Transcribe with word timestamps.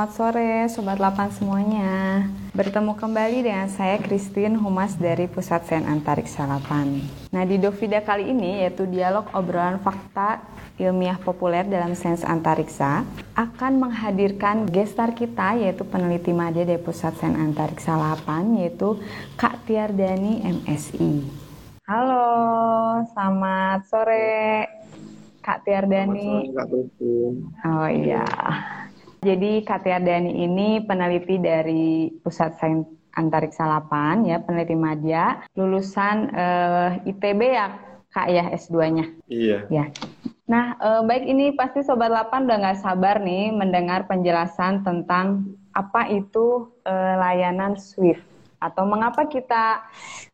selamat 0.00 0.16
sore 0.16 0.52
Sobat 0.72 0.96
Lapan 0.96 1.28
semuanya. 1.28 2.24
Bertemu 2.56 2.96
kembali 2.96 3.44
dengan 3.44 3.68
saya 3.68 4.00
Christine 4.00 4.56
Humas 4.56 4.96
dari 4.96 5.28
Pusat 5.28 5.68
Sains 5.68 5.84
Antariksa 5.84 6.48
Lapan. 6.48 7.04
Nah 7.28 7.44
di 7.44 7.60
Dovida 7.60 8.00
kali 8.00 8.32
ini 8.32 8.64
yaitu 8.64 8.88
dialog 8.88 9.28
obrolan 9.36 9.76
fakta 9.76 10.40
ilmiah 10.80 11.20
populer 11.20 11.68
dalam 11.68 11.92
sains 11.92 12.24
antariksa 12.24 13.04
akan 13.36 13.72
menghadirkan 13.76 14.64
gestar 14.72 15.12
kita 15.12 15.60
yaitu 15.60 15.84
peneliti 15.84 16.32
media 16.32 16.64
dari 16.64 16.80
Pusat 16.80 17.20
Sains 17.20 17.36
Antariksa 17.36 17.92
Lapan 17.92 18.56
yaitu 18.56 18.96
Kak 19.36 19.68
Tiardani 19.68 20.40
MSI. 20.64 21.28
Halo, 21.84 22.24
selamat 23.12 23.84
sore 23.84 24.64
Kak 25.44 25.60
Tiardani. 25.68 26.48
Selamat 26.48 26.88
sore, 26.96 27.36
Kak 27.52 27.68
Oh 27.68 27.88
iya. 27.92 28.24
Jadi 29.20 29.60
Kak 29.68 29.84
Tiardani 29.84 30.32
ini 30.32 30.80
peneliti 30.80 31.36
dari 31.36 32.08
Pusat 32.24 32.52
Sains 32.56 32.88
Antariksa 33.12 33.68
8 33.68 34.24
ya, 34.24 34.40
peneliti 34.40 34.72
media, 34.72 35.44
lulusan 35.58 36.30
uh, 36.32 36.94
eh, 37.04 37.10
ITB 37.10 37.40
ya 37.52 37.68
Kak 38.10 38.26
ya 38.32 38.48
S2-nya. 38.54 39.06
Iya. 39.28 39.58
Ya. 39.68 39.84
Nah, 40.50 40.74
uh, 40.82 41.02
baik 41.06 41.28
ini 41.28 41.54
pasti 41.54 41.84
Sobat 41.84 42.10
8 42.10 42.48
udah 42.48 42.58
nggak 42.58 42.80
sabar 42.82 43.22
nih 43.22 43.54
mendengar 43.54 44.08
penjelasan 44.10 44.82
tentang 44.82 45.52
apa 45.76 46.10
itu 46.10 46.66
uh, 46.82 47.14
layanan 47.22 47.78
Swift 47.78 48.26
atau 48.60 48.84
mengapa 48.84 49.24
kita 49.24 49.80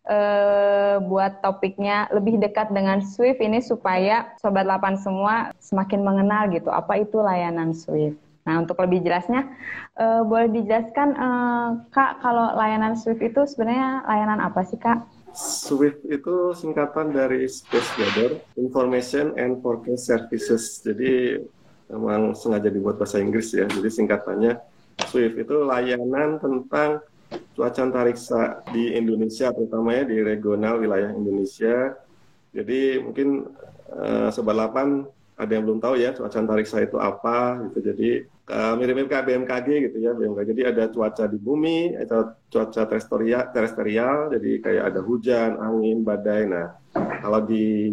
uh, 0.08 0.98
buat 1.05 1.44
topiknya 1.44 2.11
lebih 2.11 2.42
dekat 2.42 2.74
dengan 2.74 3.05
Swift 3.05 3.39
ini 3.39 3.61
supaya 3.61 4.34
Sobat 4.41 4.64
8 4.66 4.98
semua 4.98 5.52
semakin 5.61 6.00
mengenal 6.02 6.48
gitu 6.50 6.72
apa 6.72 6.96
itu 6.96 7.20
layanan 7.20 7.77
Swift. 7.77 8.25
Nah, 8.47 8.62
untuk 8.62 8.78
lebih 8.78 9.02
jelasnya, 9.02 9.42
uh, 9.98 10.22
boleh 10.22 10.47
dijelaskan, 10.55 11.19
uh, 11.19 11.69
Kak, 11.91 12.22
kalau 12.22 12.55
layanan 12.55 12.94
Swift 12.94 13.19
itu 13.19 13.42
sebenarnya 13.42 14.06
layanan 14.06 14.39
apa 14.39 14.62
sih, 14.62 14.78
Kak? 14.78 15.02
Swift 15.36 16.00
itu 16.08 16.55
singkatan 16.56 17.12
dari 17.12 17.44
Space 17.44 17.91
Weather 18.00 18.41
Information 18.56 19.36
and 19.36 19.61
Forecast 19.61 20.08
Services. 20.08 20.80
Jadi 20.80 21.42
memang 21.92 22.33
sengaja 22.33 22.72
dibuat 22.72 22.97
bahasa 22.97 23.20
Inggris 23.20 23.52
ya. 23.52 23.69
Jadi 23.69 23.91
singkatannya 23.91 24.56
Swift 25.11 25.36
itu 25.36 25.56
layanan 25.67 26.41
tentang 26.41 27.05
cuaca 27.52 27.80
antariksa 27.83 28.62
di 28.70 28.97
Indonesia, 28.97 29.52
terutama 29.52 29.92
ya 29.92 30.08
di 30.08 30.22
regional 30.24 30.80
wilayah 30.80 31.12
Indonesia. 31.12 31.98
Jadi 32.55 33.02
mungkin 33.02 33.44
uh, 33.92 34.33
Sobat 34.33 34.56
8 34.56 35.05
ada 35.36 35.52
yang 35.52 35.69
belum 35.69 35.84
tahu 35.84 36.00
ya 36.00 36.17
cuaca 36.17 36.39
antariksa 36.41 36.80
itu 36.80 36.97
apa 36.97 37.61
gitu. 37.69 37.92
Jadi 37.92 38.36
mirip-mirip 38.47 39.11
kayak 39.11 39.27
BMKG 39.27 39.69
gitu 39.91 39.97
ya 39.98 40.14
BMKG. 40.14 40.55
Jadi 40.55 40.62
ada 40.62 40.84
cuaca 40.86 41.25
di 41.27 41.39
bumi 41.39 41.98
atau 41.98 42.30
cuaca 42.47 42.83
terestrial, 42.86 43.50
terestrial 43.50 44.30
jadi 44.30 44.50
kayak 44.62 44.84
ada 44.94 45.00
hujan, 45.02 45.58
angin, 45.58 46.06
badai. 46.06 46.47
Nah 46.47 46.78
kalau 46.94 47.42
di 47.42 47.91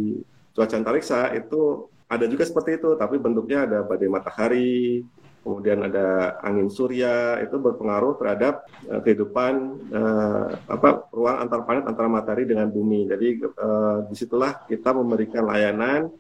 cuaca 0.53 0.77
antariksa 0.77 1.33
itu 1.33 1.89
ada 2.05 2.29
juga 2.29 2.45
seperti 2.45 2.77
itu, 2.77 2.93
tapi 2.93 3.17
bentuknya 3.17 3.65
ada 3.65 3.81
badai 3.81 4.05
matahari, 4.05 5.01
kemudian 5.43 5.89
ada 5.91 6.39
angin 6.39 6.71
surya 6.71 7.43
itu 7.43 7.59
berpengaruh 7.59 8.15
terhadap 8.15 8.63
uh, 8.87 9.03
kehidupan 9.03 9.53
uh, 9.91 10.47
apa 10.71 11.11
ruang 11.11 11.37
antar 11.43 11.67
planet 11.67 11.85
antara 11.89 12.07
matahari 12.07 12.47
dengan 12.47 12.71
bumi. 12.71 13.11
Jadi 13.11 13.27
uh, 13.59 14.07
di 14.07 14.15
situlah 14.15 14.63
kita 14.69 14.95
memberikan 14.95 15.43
layanan 15.43 16.13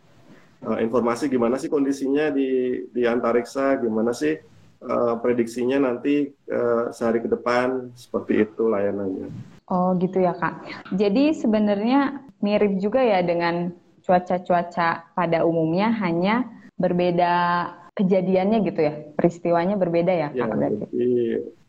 uh, 0.67 0.79
informasi 0.79 1.29
gimana 1.29 1.59
sih 1.59 1.69
kondisinya 1.69 2.31
di 2.31 2.83
di 2.89 3.03
antariksa, 3.03 3.77
gimana 3.79 4.11
sih 4.15 4.35
uh, 4.83 5.15
prediksinya 5.19 5.83
nanti 5.83 6.31
uh, 6.51 6.91
sehari 6.91 7.23
ke 7.23 7.29
depan 7.31 7.91
seperti 7.95 8.47
itu 8.47 8.67
layanannya. 8.67 9.27
Oh 9.71 9.95
gitu 9.99 10.19
ya 10.19 10.35
kak. 10.35 10.63
Jadi 10.91 11.31
sebenarnya 11.35 12.19
mirip 12.43 12.79
juga 12.83 12.99
ya 12.99 13.23
dengan 13.23 13.71
cuaca-cuaca 14.03 15.15
pada 15.15 15.47
umumnya 15.47 15.87
hanya 16.03 16.43
berbeda 16.75 17.33
kejadiannya 17.95 18.57
gitu 18.67 18.81
ya, 18.83 18.93
peristiwanya 19.15 19.79
berbeda 19.79 20.11
ya, 20.11 20.27
ya 20.35 20.43
kak 20.49 20.57
berarti. 20.59 20.83
Jadi, 20.91 21.11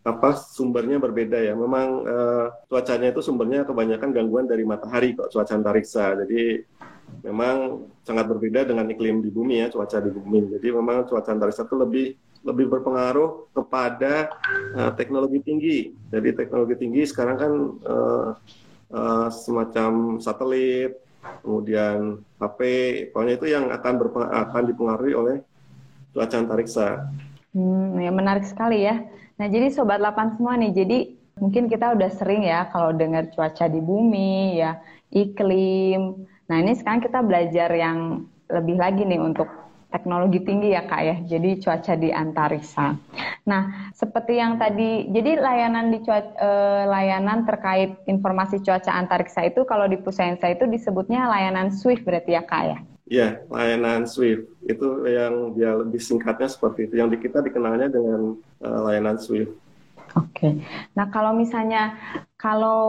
apa 0.05 0.37
sumbernya 0.37 0.99
berbeda 1.01 1.39
ya. 1.39 1.55
Memang 1.57 1.87
uh, 2.05 2.47
cuacanya 2.69 3.15
itu 3.15 3.23
sumbernya 3.23 3.65
kebanyakan 3.65 4.11
gangguan 4.13 4.45
dari 4.51 4.67
matahari 4.67 5.17
kok 5.17 5.31
cuaca 5.31 5.55
antariksa. 5.55 6.19
Jadi 6.27 6.61
memang 7.25 7.89
sangat 8.05 8.29
berbeda 8.29 8.69
dengan 8.69 8.85
iklim 8.93 9.25
di 9.25 9.33
bumi 9.33 9.65
ya 9.65 9.73
cuaca 9.73 9.99
di 10.01 10.13
bumi. 10.13 10.53
Jadi 10.59 10.69
memang 10.71 11.09
cuaca 11.09 11.33
antariksa 11.33 11.65
itu 11.65 11.77
lebih 11.77 12.07
lebih 12.45 12.69
berpengaruh 12.69 13.49
kepada 13.57 14.29
uh, 14.77 14.93
teknologi 14.93 15.41
tinggi. 15.41 15.79
Jadi 16.13 16.37
teknologi 16.37 16.77
tinggi 16.77 17.03
sekarang 17.09 17.37
kan 17.41 17.53
uh, 17.89 18.29
uh, 18.93 19.29
semacam 19.33 20.21
satelit, 20.21 21.01
kemudian 21.41 22.21
HP, 22.37 22.61
pokoknya 23.11 23.35
itu 23.41 23.47
yang 23.49 23.73
akan 23.73 23.95
akan 24.29 24.63
dipengaruhi 24.69 25.15
oleh 25.17 25.37
cuaca 26.13 26.37
antariksa. 26.37 27.09
Hmm, 27.57 27.97
ya 27.97 28.13
menarik 28.13 28.45
sekali 28.45 28.85
ya. 28.85 29.01
Nah 29.41 29.47
jadi 29.49 29.73
sobat 29.73 29.99
8 29.99 30.37
semua 30.37 30.55
nih, 30.61 30.73
jadi 30.77 30.99
mungkin 31.41 31.67
kita 31.67 31.97
udah 31.97 32.11
sering 32.13 32.45
ya 32.45 32.69
kalau 32.69 32.93
dengar 32.93 33.33
cuaca 33.33 33.67
di 33.67 33.81
bumi 33.81 34.61
ya, 34.61 34.85
iklim, 35.11 36.29
Nah 36.51 36.57
ini 36.61 36.77
sekarang 36.77 37.01
kita 37.01 37.25
belajar 37.25 37.71
yang 37.73 38.29
lebih 38.53 38.77
lagi 38.77 39.03
nih 39.09 39.21
untuk 39.21 39.49
teknologi 39.89 40.43
tinggi 40.43 40.75
ya 40.75 40.83
kak 40.91 41.03
ya, 41.07 41.17
jadi 41.23 41.51
cuaca 41.63 41.95
di 41.95 42.11
antariksa. 42.11 42.99
Nah 43.47 43.95
seperti 43.95 44.43
yang 44.43 44.59
tadi, 44.59 45.07
jadi 45.07 45.39
layanan 45.39 45.95
di 45.95 46.03
cuaca, 46.03 46.35
eh, 46.35 46.85
layanan 46.91 47.47
terkait 47.47 48.03
informasi 48.11 48.59
cuaca 48.61 48.91
antariksa 48.91 49.47
itu 49.47 49.63
kalau 49.63 49.87
di 49.87 49.95
Pusensa 49.97 50.51
itu 50.51 50.67
disebutnya 50.67 51.31
layanan 51.31 51.71
SWIFT 51.71 52.03
berarti 52.03 52.35
ya 52.35 52.43
kak 52.43 52.65
ya? 52.67 52.79
Iya, 53.05 53.29
layanan 53.53 54.09
SWIFT 54.09 54.65
itu 54.65 54.87
yang 55.05 55.53
dia 55.53 55.77
lebih 55.77 56.01
singkatnya 56.01 56.49
seperti 56.49 56.89
itu. 56.89 56.97
Yang 56.97 57.09
di 57.17 57.19
kita 57.29 57.45
dikenalnya 57.45 57.93
dengan 57.93 58.41
uh, 58.65 58.81
layanan 58.89 59.21
SWIFT. 59.21 59.53
Oke. 60.17 60.63
Nah, 60.97 61.11
kalau 61.13 61.37
misalnya 61.37 61.99
kalau 62.45 62.85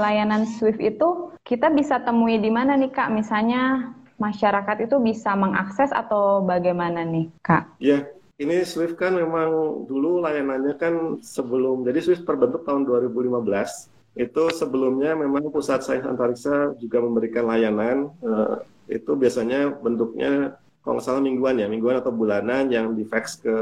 layanan 0.00 0.48
Swift 0.48 0.80
itu 0.80 1.36
kita 1.44 1.68
bisa 1.68 2.00
temui 2.00 2.40
di 2.40 2.48
mana 2.48 2.72
nih 2.72 2.88
Kak? 2.88 3.12
Misalnya 3.12 3.92
masyarakat 4.16 4.88
itu 4.88 4.96
bisa 4.96 5.36
mengakses 5.36 5.92
atau 5.92 6.40
bagaimana 6.40 7.04
nih 7.04 7.28
Kak? 7.44 7.76
Iya, 7.84 8.08
ini 8.40 8.64
Swift 8.64 8.96
kan 8.96 9.12
memang 9.12 9.84
dulu 9.84 10.24
layanannya 10.24 10.80
kan 10.80 11.20
sebelum 11.20 11.84
jadi 11.84 12.00
Swift 12.00 12.24
terbentuk 12.24 12.64
tahun 12.64 12.88
2015. 12.88 13.92
Itu 14.16 14.48
sebelumnya 14.56 15.12
memang 15.12 15.52
Pusat 15.52 15.80
Sains 15.84 16.08
Antariksa 16.08 16.72
juga 16.80 17.04
memberikan 17.04 17.44
layanan 17.44 18.08
uh, 18.24 18.64
itu 18.88 19.12
biasanya 19.12 19.68
bentuknya 19.84 20.56
kalau 20.80 20.96
nggak 20.96 21.04
salah 21.04 21.20
mingguan 21.20 21.60
ya, 21.60 21.68
mingguan 21.68 22.00
atau 22.00 22.12
bulanan 22.12 22.72
yang 22.72 22.96
di 22.96 23.04
fax 23.04 23.36
ke 23.36 23.52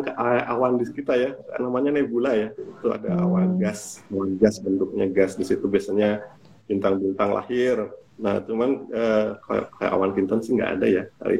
awan 0.48 0.80
di 0.80 0.84
kita 0.88 1.14
ya, 1.16 1.30
namanya 1.60 1.92
nebula 1.92 2.32
ya. 2.32 2.48
Itu 2.56 2.92
ada 2.92 3.12
hmm. 3.12 3.24
awan 3.24 3.48
gas, 3.60 4.00
awan 4.08 4.36
gas 4.40 4.60
bentuknya 4.60 5.06
gas 5.12 5.36
di 5.36 5.44
situ 5.44 5.68
biasanya 5.68 6.24
bintang-bintang 6.64 7.36
lahir. 7.36 7.92
Nah, 8.14 8.38
cuman 8.46 8.86
uh, 8.94 9.34
kayak, 9.42 9.66
kayak 9.74 9.92
awan 9.92 10.10
kinton 10.14 10.40
sih 10.40 10.54
nggak 10.54 10.72
ada 10.80 10.86
ya 10.86 11.04
hari. 11.20 11.38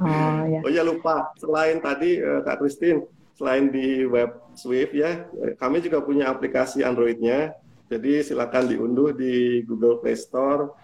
Oh, 0.00 0.42
ya. 0.48 0.60
oh 0.64 0.70
ya 0.72 0.82
lupa, 0.82 1.30
selain 1.36 1.78
tadi 1.78 2.18
uh, 2.18 2.40
Kak 2.40 2.64
Christine, 2.64 3.04
selain 3.36 3.68
di 3.68 4.08
web 4.08 4.32
Swift 4.56 4.96
ya, 4.96 5.28
kami 5.60 5.84
juga 5.84 6.00
punya 6.00 6.32
aplikasi 6.32 6.80
Androidnya. 6.80 7.52
Jadi 7.86 8.18
silakan 8.24 8.66
diunduh 8.66 9.14
di 9.14 9.62
Google 9.62 10.02
Play 10.02 10.18
Store. 10.18 10.74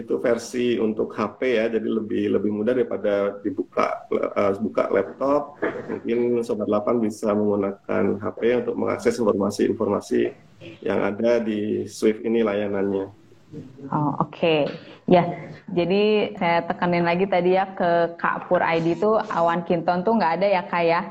Itu 0.00 0.16
versi 0.16 0.80
untuk 0.80 1.12
HP 1.12 1.60
ya, 1.60 1.68
jadi 1.68 1.84
lebih 1.84 2.40
lebih 2.40 2.50
mudah 2.50 2.72
daripada 2.72 3.36
dibuka 3.44 4.08
uh, 4.08 4.56
buka 4.56 4.88
laptop. 4.88 5.60
Mungkin 5.92 6.40
sobat 6.40 6.66
8 6.66 7.04
bisa 7.04 7.36
menggunakan 7.36 8.16
HP 8.16 8.64
untuk 8.64 8.74
mengakses 8.80 9.20
informasi-informasi 9.20 10.32
yang 10.80 11.04
ada 11.04 11.40
di 11.40 11.84
Swift 11.84 12.24
ini 12.24 12.40
layanannya. 12.40 13.20
Oh, 13.90 14.14
oke. 14.22 14.30
Okay. 14.30 14.60
Ya, 15.10 15.26
jadi 15.74 16.38
saya 16.38 16.62
tekanin 16.70 17.02
lagi 17.02 17.26
tadi 17.26 17.58
ya 17.58 17.66
ke 17.74 18.14
Kak 18.14 18.46
Pur 18.46 18.62
ID 18.62 18.94
itu 18.94 19.18
awan 19.34 19.66
kinton 19.66 20.06
tuh 20.06 20.14
nggak 20.14 20.38
ada 20.38 20.46
ya 20.46 20.62
Kak 20.62 20.84
ya? 20.86 21.02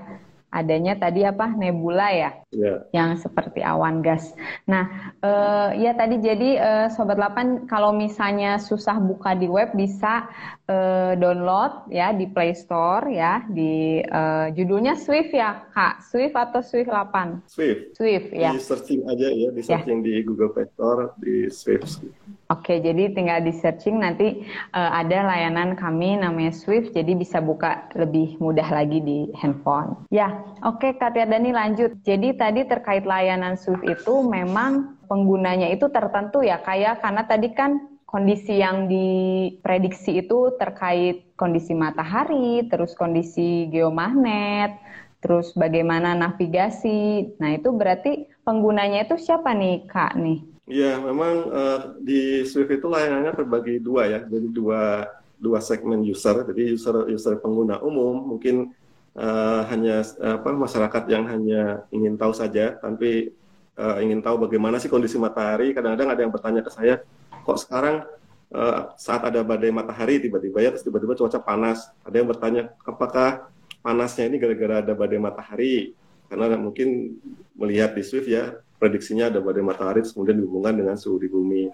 Adanya 0.49 0.97
tadi 0.97 1.21
apa 1.21 1.53
nebula 1.53 2.09
ya, 2.09 2.31
yeah. 2.49 2.81
yang 2.89 3.13
seperti 3.21 3.61
awan 3.61 4.01
gas. 4.01 4.33
Nah, 4.65 5.13
uh, 5.21 5.69
ya 5.77 5.93
tadi 5.93 6.17
jadi 6.17 6.49
uh, 6.57 6.87
sobat 6.89 7.21
8 7.21 7.69
kalau 7.69 7.93
misalnya 7.93 8.57
susah 8.57 8.97
buka 8.97 9.37
di 9.37 9.45
web 9.45 9.73
bisa 9.77 10.25
uh, 10.65 11.13
download 11.17 11.89
ya 11.93 12.09
di 12.13 12.25
Play 12.29 12.57
Store 12.57 13.05
ya 13.09 13.45
di 13.45 14.01
uh, 14.01 14.49
judulnya 14.53 14.97
Swift 14.97 15.33
ya 15.33 15.69
Kak, 15.69 16.01
Swift 16.09 16.33
atau 16.33 16.65
Swift 16.65 16.89
8? 16.89 17.45
Swift. 17.45 17.93
Swift 17.93 18.29
ya. 18.33 18.51
Di 18.57 18.61
searching 18.61 19.05
aja 19.05 19.27
ya, 19.29 19.49
di 19.53 19.61
ya. 19.61 19.77
searching 19.77 20.01
yeah. 20.01 20.07
di 20.21 20.25
Google 20.25 20.49
Play 20.49 20.65
Store 20.73 21.13
di 21.21 21.45
Swift. 21.53 22.01
Oke, 22.49 22.81
jadi 22.81 23.13
tinggal 23.13 23.45
di 23.45 23.53
searching 23.53 24.01
nanti 24.01 24.41
uh, 24.73 24.91
ada 24.97 25.21
layanan 25.21 25.77
kami 25.77 26.17
namanya 26.17 26.49
Swift, 26.49 26.97
jadi 26.97 27.13
bisa 27.13 27.37
buka 27.45 27.93
lebih 27.93 28.41
mudah 28.41 28.65
lagi 28.73 29.05
di 29.05 29.29
handphone. 29.37 29.93
Ya, 30.09 30.38
oke 30.63 30.97
Kak 30.97 31.15
Dani 31.15 31.51
lanjut. 31.51 31.99
Jadi 32.03 32.35
tadi 32.35 32.65
terkait 32.65 33.03
layanan 33.03 33.55
Swift 33.55 33.85
itu 33.85 34.23
memang 34.25 34.99
penggunanya 35.09 35.71
itu 35.73 35.89
tertentu 35.89 36.45
ya 36.45 36.61
kayak 36.61 36.99
ya? 36.99 37.01
karena 37.01 37.23
tadi 37.25 37.49
kan 37.53 37.99
kondisi 38.09 38.57
yang 38.57 38.89
diprediksi 38.89 40.25
itu 40.25 40.57
terkait 40.57 41.29
kondisi 41.37 41.77
matahari, 41.77 42.65
terus 42.65 42.97
kondisi 42.97 43.69
geomagnet, 43.69 44.81
terus 45.21 45.53
bagaimana 45.53 46.17
navigasi. 46.17 47.37
Nah, 47.37 47.53
itu 47.53 47.69
berarti 47.69 48.25
penggunanya 48.41 49.05
itu 49.05 49.15
siapa 49.21 49.53
nih, 49.53 49.85
Kak 49.85 50.17
nih? 50.17 50.41
Iya, 50.69 50.97
memang 51.01 51.33
uh, 51.53 51.79
di 52.01 52.45
Swift 52.49 52.73
itu 52.73 52.89
layanannya 52.89 53.33
terbagi 53.33 53.77
dua 53.77 54.09
ya, 54.09 54.19
jadi 54.25 54.47
dua 54.49 55.05
dua 55.37 55.59
segmen 55.61 56.01
user. 56.01 56.45
Jadi 56.49 56.73
user 56.73 57.09
user 57.09 57.37
pengguna 57.37 57.77
umum 57.81 58.35
mungkin 58.35 58.73
uh, 59.15 59.61
hanya 59.69 60.05
uh, 60.21 60.37
apa 60.41 60.49
masyarakat 60.53 61.03
yang 61.09 61.23
hanya 61.29 61.87
ingin 61.89 62.17
tahu 62.19 62.33
saja, 62.35 62.77
tapi 62.77 63.33
uh, 63.79 63.97
ingin 64.03 64.19
tahu 64.19 64.49
bagaimana 64.49 64.77
sih 64.77 64.91
kondisi 64.91 65.15
matahari. 65.15 65.73
Kadang-kadang 65.73 66.09
ada 66.11 66.21
yang 66.21 66.33
bertanya 66.33 66.61
ke 66.61 66.71
saya, 66.73 67.01
kok 67.45 67.59
sekarang 67.61 68.05
uh, 68.53 68.93
saat 68.99 69.25
ada 69.25 69.41
badai 69.41 69.71
matahari 69.73 70.19
tiba-tiba 70.21 70.59
ya, 70.61 70.69
terus 70.75 70.85
tiba-tiba 70.85 71.15
cuaca 71.17 71.39
panas. 71.39 71.89
Ada 72.03 72.15
yang 72.21 72.29
bertanya, 72.29 72.61
apakah 72.85 73.49
panasnya 73.79 74.27
ini 74.27 74.37
gara-gara 74.37 74.83
ada 74.83 74.93
badai 74.93 75.19
matahari? 75.21 75.97
Karena 76.29 76.53
mungkin 76.61 77.17
melihat 77.57 77.97
di 77.97 78.05
Swift 78.05 78.29
ya 78.29 78.53
prediksinya 78.79 79.27
ada 79.27 79.43
badai 79.43 79.65
matahari 79.65 79.99
terus 80.05 80.15
kemudian 80.15 80.39
dihubungkan 80.39 80.73
dengan 80.77 80.95
suhu 80.95 81.19
di 81.19 81.27
bumi. 81.27 81.67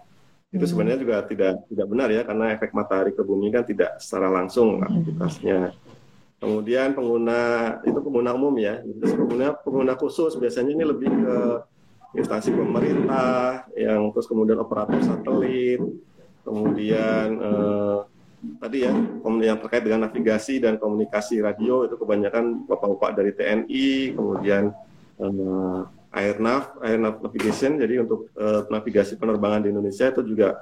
Itu 0.49 0.65
hmm. 0.65 0.71
sebenarnya 0.71 0.99
juga 1.03 1.15
tidak 1.27 1.67
tidak 1.69 1.87
benar 1.91 2.09
ya 2.09 2.21
karena 2.25 2.45
efek 2.55 2.71
matahari 2.73 3.11
ke 3.13 3.21
bumi 3.21 3.53
kan 3.53 3.67
tidak 3.67 4.01
secara 4.01 4.31
langsung 4.33 4.81
aktivitasnya. 4.81 5.75
Kemudian 6.39 6.93
pengguna 6.93 7.39
itu 7.87 7.99
pengguna 7.99 8.35
umum 8.35 8.53
ya. 8.59 8.83
Terus 8.83 9.13
pengguna 9.15 9.55
pengguna 9.59 9.93
khusus 9.95 10.35
biasanya 10.35 10.75
ini 10.75 10.83
lebih 10.83 11.09
ke 11.09 11.37
instansi 12.15 12.51
pemerintah 12.55 13.67
yang 13.75 14.11
terus 14.15 14.27
kemudian 14.27 14.59
operator 14.59 14.99
satelit, 15.03 15.79
kemudian 16.47 17.27
eh, 17.39 17.97
tadi 18.61 18.77
ya 18.85 18.93
yang 19.25 19.57
terkait 19.59 19.83
dengan 19.83 20.07
navigasi 20.07 20.61
dan 20.61 20.79
komunikasi 20.79 21.41
radio 21.41 21.83
itu 21.87 21.95
kebanyakan 21.99 22.67
bapak-bapak 22.67 23.11
dari 23.19 23.31
TNI, 23.35 23.89
kemudian 24.15 24.63
eh, 25.19 25.81
airnav, 26.15 26.79
airnav 26.79 27.19
navigation. 27.19 27.75
Jadi 27.75 27.99
untuk 27.99 28.31
uh, 28.39 28.63
navigasi 28.71 29.19
penerbangan 29.19 29.67
di 29.67 29.69
Indonesia 29.75 30.07
itu 30.07 30.23
juga 30.23 30.55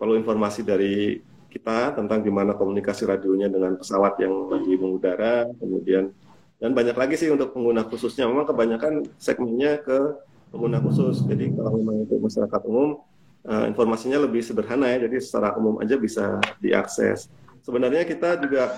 perlu 0.00 0.16
informasi 0.16 0.64
dari 0.64 1.20
kita 1.48 1.96
tentang 1.96 2.20
gimana 2.20 2.52
komunikasi 2.52 3.08
radionya 3.08 3.48
dengan 3.48 3.80
pesawat 3.80 4.20
yang 4.20 4.52
lagi 4.52 4.74
mengudara, 4.76 5.48
kemudian 5.56 6.12
dan 6.58 6.74
banyak 6.74 6.96
lagi 6.98 7.14
sih 7.14 7.30
untuk 7.30 7.54
pengguna 7.54 7.86
khususnya. 7.86 8.26
Memang 8.26 8.44
kebanyakan 8.44 9.06
segmennya 9.16 9.78
ke 9.78 9.98
pengguna 10.50 10.82
khusus. 10.82 11.22
Jadi 11.24 11.54
kalau 11.54 11.78
memang 11.78 12.04
untuk 12.04 12.18
masyarakat 12.18 12.62
umum, 12.66 12.98
uh, 13.46 13.64
informasinya 13.70 14.18
lebih 14.26 14.42
sederhana 14.42 14.90
ya. 14.90 15.06
Jadi 15.06 15.16
secara 15.22 15.54
umum 15.54 15.78
aja 15.78 15.94
bisa 15.94 16.42
diakses. 16.58 17.30
Sebenarnya 17.62 18.02
kita 18.02 18.42
juga 18.42 18.74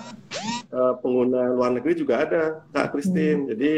uh, 0.69 0.93
pengguna 1.01 1.51
luar 1.57 1.73
negeri 1.73 1.93
juga 1.97 2.21
ada, 2.21 2.43
Kak 2.69 2.93
Christine. 2.93 3.47
Hmm. 3.47 3.49
Jadi 3.55 3.73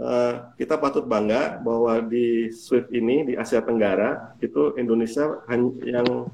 uh, 0.00 0.32
kita 0.58 0.74
patut 0.80 1.06
bangga 1.06 1.62
bahwa 1.62 2.02
di 2.02 2.50
SWIFT 2.50 2.90
ini 2.90 3.30
di 3.30 3.34
Asia 3.38 3.62
Tenggara 3.62 4.34
itu 4.42 4.74
Indonesia 4.74 5.38
yang 5.86 6.26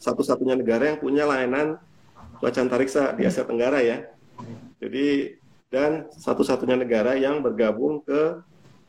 satu-satunya 0.00 0.56
negara 0.56 0.94
yang 0.94 0.98
punya 1.00 1.24
layanan 1.24 1.80
cuaca 2.38 2.60
antariksa 2.60 3.16
di 3.16 3.24
Asia 3.24 3.44
Tenggara 3.44 3.80
ya. 3.80 4.04
Jadi 4.80 5.36
dan 5.72 6.06
satu-satunya 6.14 6.78
negara 6.78 7.18
yang 7.18 7.42
bergabung 7.42 8.04
ke 8.04 8.40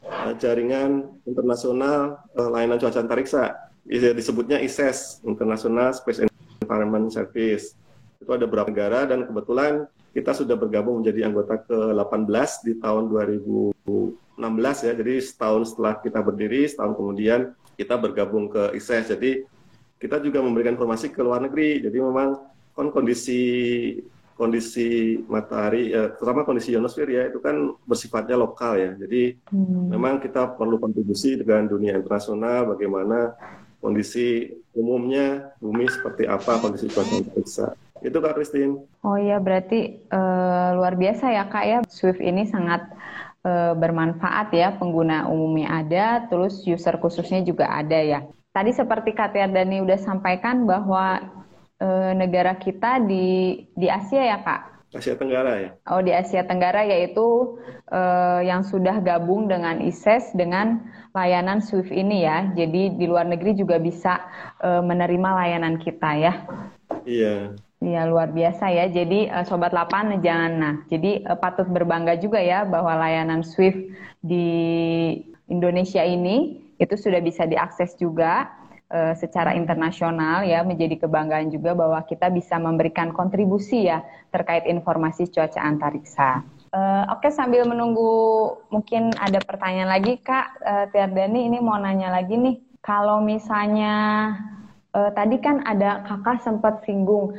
uh, 0.06 0.32
jaringan 0.38 1.18
internasional 1.26 2.22
uh, 2.38 2.50
layanan 2.52 2.78
cuaca 2.78 3.00
antariksa. 3.02 3.56
Disebutnya 3.88 4.60
ISES, 4.60 5.24
e 5.24 5.32
International 5.32 5.96
Space 5.96 6.28
Environment 6.60 7.08
Service. 7.08 7.72
Itu 8.20 8.36
ada 8.36 8.44
beberapa 8.44 8.68
negara 8.68 9.08
dan 9.08 9.24
kebetulan 9.24 9.88
kita 10.12 10.36
sudah 10.36 10.60
bergabung 10.60 11.00
menjadi 11.00 11.30
anggota 11.30 11.62
ke-18 11.64 12.50
di 12.68 12.74
tahun 12.84 13.08
2016 13.08 14.88
ya. 14.90 14.94
Jadi 14.98 15.16
setahun 15.24 15.72
setelah 15.72 16.04
kita 16.04 16.20
berdiri, 16.20 16.68
setahun 16.68 17.00
kemudian 17.00 17.56
kita 17.80 17.96
bergabung 17.96 18.52
ke 18.52 18.76
ISES. 18.76 19.14
Jadi 19.16 19.48
kita 19.98 20.22
juga 20.22 20.42
memberikan 20.46 20.78
informasi 20.78 21.10
ke 21.10 21.22
luar 21.22 21.42
negeri. 21.42 21.82
Jadi 21.82 21.98
memang 21.98 22.38
kon 22.78 22.94
kondisi 22.94 23.42
kondisi 24.38 25.18
matahari, 25.26 25.90
ya, 25.90 26.14
terutama 26.14 26.46
kondisi 26.46 26.70
ionosfer 26.70 27.10
ya, 27.10 27.26
itu 27.26 27.42
kan 27.42 27.74
bersifatnya 27.90 28.38
lokal 28.38 28.78
ya. 28.78 28.94
Jadi 28.94 29.34
hmm. 29.50 29.90
memang 29.90 30.22
kita 30.22 30.54
perlu 30.54 30.78
kontribusi 30.78 31.42
dengan 31.42 31.66
dunia 31.66 31.98
internasional, 31.98 32.70
bagaimana 32.70 33.34
kondisi 33.82 34.54
umumnya 34.78 35.58
bumi 35.58 35.90
seperti 35.90 36.30
apa, 36.30 36.62
kondisi 36.62 36.86
cuaca 36.86 37.18
periksa. 37.34 37.74
Itu 38.06 38.22
Kak 38.22 38.38
Christine. 38.38 38.78
Oh 39.02 39.18
iya, 39.18 39.42
berarti 39.42 40.06
uh, 40.14 40.78
luar 40.78 40.94
biasa 40.94 41.34
ya 41.34 41.50
Kak 41.50 41.66
ya. 41.66 41.78
Swift 41.90 42.22
ini 42.22 42.46
sangat 42.46 42.86
uh, 43.42 43.74
bermanfaat 43.74 44.54
ya, 44.54 44.78
pengguna 44.78 45.26
umumnya 45.26 45.82
ada, 45.82 46.30
terus 46.30 46.62
user 46.62 47.02
khususnya 47.02 47.42
juga 47.42 47.74
ada 47.74 47.98
ya. 47.98 48.22
Tadi 48.58 48.74
seperti 48.74 49.14
Kak 49.14 49.38
Dani 49.38 49.86
udah 49.86 50.02
sampaikan 50.02 50.66
bahwa 50.66 51.22
uh, 51.78 52.12
negara 52.18 52.58
kita 52.58 53.06
di 53.06 53.54
di 53.78 53.86
Asia 53.86 54.34
ya 54.34 54.42
Kak. 54.42 54.90
Asia 54.98 55.14
Tenggara 55.14 55.62
ya. 55.62 55.70
Oh 55.94 56.02
di 56.02 56.10
Asia 56.10 56.42
Tenggara 56.42 56.82
yaitu 56.82 57.62
uh, 57.94 58.42
yang 58.42 58.66
sudah 58.66 58.98
gabung 59.06 59.46
dengan 59.46 59.78
ISES 59.78 60.34
dengan 60.34 60.90
layanan 61.14 61.62
SWIFT 61.62 61.94
ini 61.94 62.26
ya. 62.26 62.50
Jadi 62.58 62.98
di 62.98 63.06
luar 63.06 63.30
negeri 63.30 63.54
juga 63.54 63.78
bisa 63.78 64.26
uh, 64.66 64.82
menerima 64.82 65.30
layanan 65.38 65.78
kita 65.78 66.18
ya. 66.18 66.34
Iya. 67.06 67.54
Iya 67.78 68.02
luar 68.10 68.34
biasa 68.34 68.74
ya. 68.74 68.90
Jadi 68.90 69.30
sobat 69.46 69.70
lapan 69.70 70.18
jangan 70.18 70.52
nah. 70.58 70.76
Jadi 70.90 71.30
patut 71.38 71.70
berbangga 71.70 72.18
juga 72.18 72.42
ya 72.42 72.66
bahwa 72.66 73.06
layanan 73.06 73.46
SWIFT 73.46 73.94
di 74.26 74.50
Indonesia 75.46 76.02
ini 76.02 76.67
itu 76.78 76.96
sudah 76.98 77.22
bisa 77.22 77.46
diakses 77.50 77.98
juga 77.98 78.50
uh, 78.94 79.14
secara 79.18 79.54
internasional 79.54 80.46
ya 80.46 80.62
menjadi 80.62 81.06
kebanggaan 81.06 81.50
juga 81.50 81.74
bahwa 81.74 82.02
kita 82.06 82.30
bisa 82.34 82.58
memberikan 82.58 83.14
kontribusi 83.14 83.90
ya 83.90 84.02
terkait 84.34 84.66
informasi 84.70 85.30
cuaca 85.30 85.62
antariksa. 85.62 86.42
Uh, 86.72 87.08
Oke 87.16 87.28
okay, 87.28 87.32
sambil 87.32 87.64
menunggu 87.64 88.54
mungkin 88.70 89.16
ada 89.18 89.40
pertanyaan 89.42 89.90
lagi 89.90 90.20
Kak 90.20 90.48
uh, 90.62 90.86
Tiardani 90.92 91.48
ini 91.48 91.58
mau 91.64 91.80
nanya 91.80 92.12
lagi 92.12 92.36
nih 92.36 92.60
kalau 92.84 93.20
misalnya 93.20 93.96
uh, 94.96 95.12
tadi 95.12 95.38
kan 95.44 95.62
ada 95.68 96.06
kakak 96.08 96.40
sempat 96.42 96.82
singgung 96.88 97.36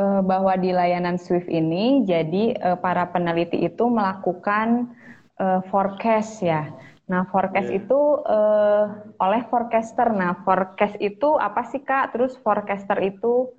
uh, 0.00 0.20
bahwa 0.24 0.56
di 0.56 0.72
layanan 0.72 1.20
Swift 1.20 1.46
ini, 1.52 2.02
jadi 2.08 2.56
uh, 2.62 2.78
para 2.78 3.08
peneliti 3.10 3.62
itu 3.62 3.84
melakukan 3.86 4.90
uh, 5.38 5.60
forecast 5.68 6.40
ya. 6.42 6.70
Nah, 7.06 7.22
forecast 7.30 7.70
yeah. 7.70 7.78
itu 7.78 8.00
uh, 8.26 8.84
oleh 9.22 9.42
forecaster. 9.46 10.10
Nah, 10.10 10.42
forecast 10.42 10.98
itu 10.98 11.38
apa 11.38 11.62
sih 11.70 11.82
kak? 11.86 12.14
Terus 12.14 12.34
forecaster 12.42 12.98
itu 12.98 13.54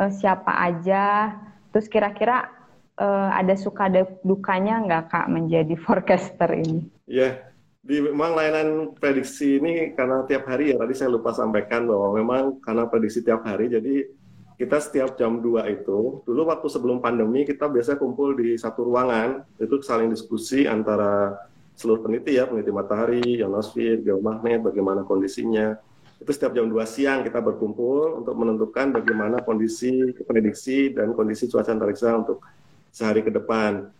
uh, 0.00 0.10
siapa 0.10 0.52
aja? 0.64 1.36
Terus 1.76 1.92
kira-kira 1.92 2.48
uh, 2.96 3.30
ada 3.36 3.52
suka 3.56 3.92
dukanya 4.24 4.80
nggak 4.80 5.04
kak 5.12 5.26
menjadi 5.28 5.76
forecaster 5.84 6.56
ini? 6.56 6.88
Iya, 7.04 7.20
yeah 7.20 7.34
di 7.86 8.02
memang 8.02 8.34
layanan 8.34 8.98
prediksi 8.98 9.62
ini 9.62 9.94
karena 9.94 10.26
tiap 10.26 10.50
hari 10.50 10.74
ya 10.74 10.76
tadi 10.82 10.94
saya 10.98 11.06
lupa 11.14 11.30
sampaikan 11.30 11.86
bahwa 11.86 12.18
memang 12.18 12.58
karena 12.58 12.90
prediksi 12.90 13.22
tiap 13.22 13.46
hari 13.46 13.70
jadi 13.70 14.10
kita 14.58 14.82
setiap 14.82 15.14
jam 15.14 15.38
2 15.38 15.62
itu 15.70 16.18
dulu 16.26 16.40
waktu 16.50 16.66
sebelum 16.66 16.98
pandemi 16.98 17.46
kita 17.46 17.70
biasa 17.70 17.94
kumpul 17.94 18.34
di 18.34 18.58
satu 18.58 18.90
ruangan 18.90 19.46
itu 19.62 19.78
saling 19.86 20.10
diskusi 20.10 20.66
antara 20.66 21.38
seluruh 21.76 22.02
peneliti 22.02 22.40
ya 22.40 22.48
peneliti 22.48 22.72
matahari, 22.72 23.22
ionosfer, 23.38 24.00
geomagnet 24.00 24.64
bagaimana 24.64 25.04
kondisinya 25.04 25.76
itu 26.16 26.30
setiap 26.32 26.56
jam 26.56 26.64
2 26.64 26.72
siang 26.88 27.20
kita 27.20 27.44
berkumpul 27.44 28.24
untuk 28.24 28.34
menentukan 28.40 28.88
bagaimana 28.88 29.44
kondisi 29.44 30.16
prediksi 30.24 30.96
dan 30.96 31.12
kondisi 31.12 31.44
cuaca 31.52 31.76
antariksa 31.76 32.16
untuk 32.16 32.40
sehari 32.88 33.20
ke 33.20 33.28
depan 33.28 33.92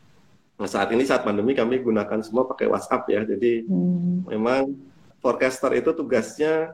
Nah 0.57 0.69
saat 0.69 0.89
ini 0.97 1.05
saat 1.05 1.21
pandemi 1.21 1.53
kami 1.53 1.85
gunakan 1.85 2.21
semua 2.25 2.49
pakai 2.49 2.67
WhatsApp 2.69 3.05
ya. 3.13 3.21
Jadi 3.29 3.69
hmm. 3.69 4.33
memang 4.33 4.73
forecaster 5.21 5.77
itu 5.77 5.93
tugasnya 5.93 6.73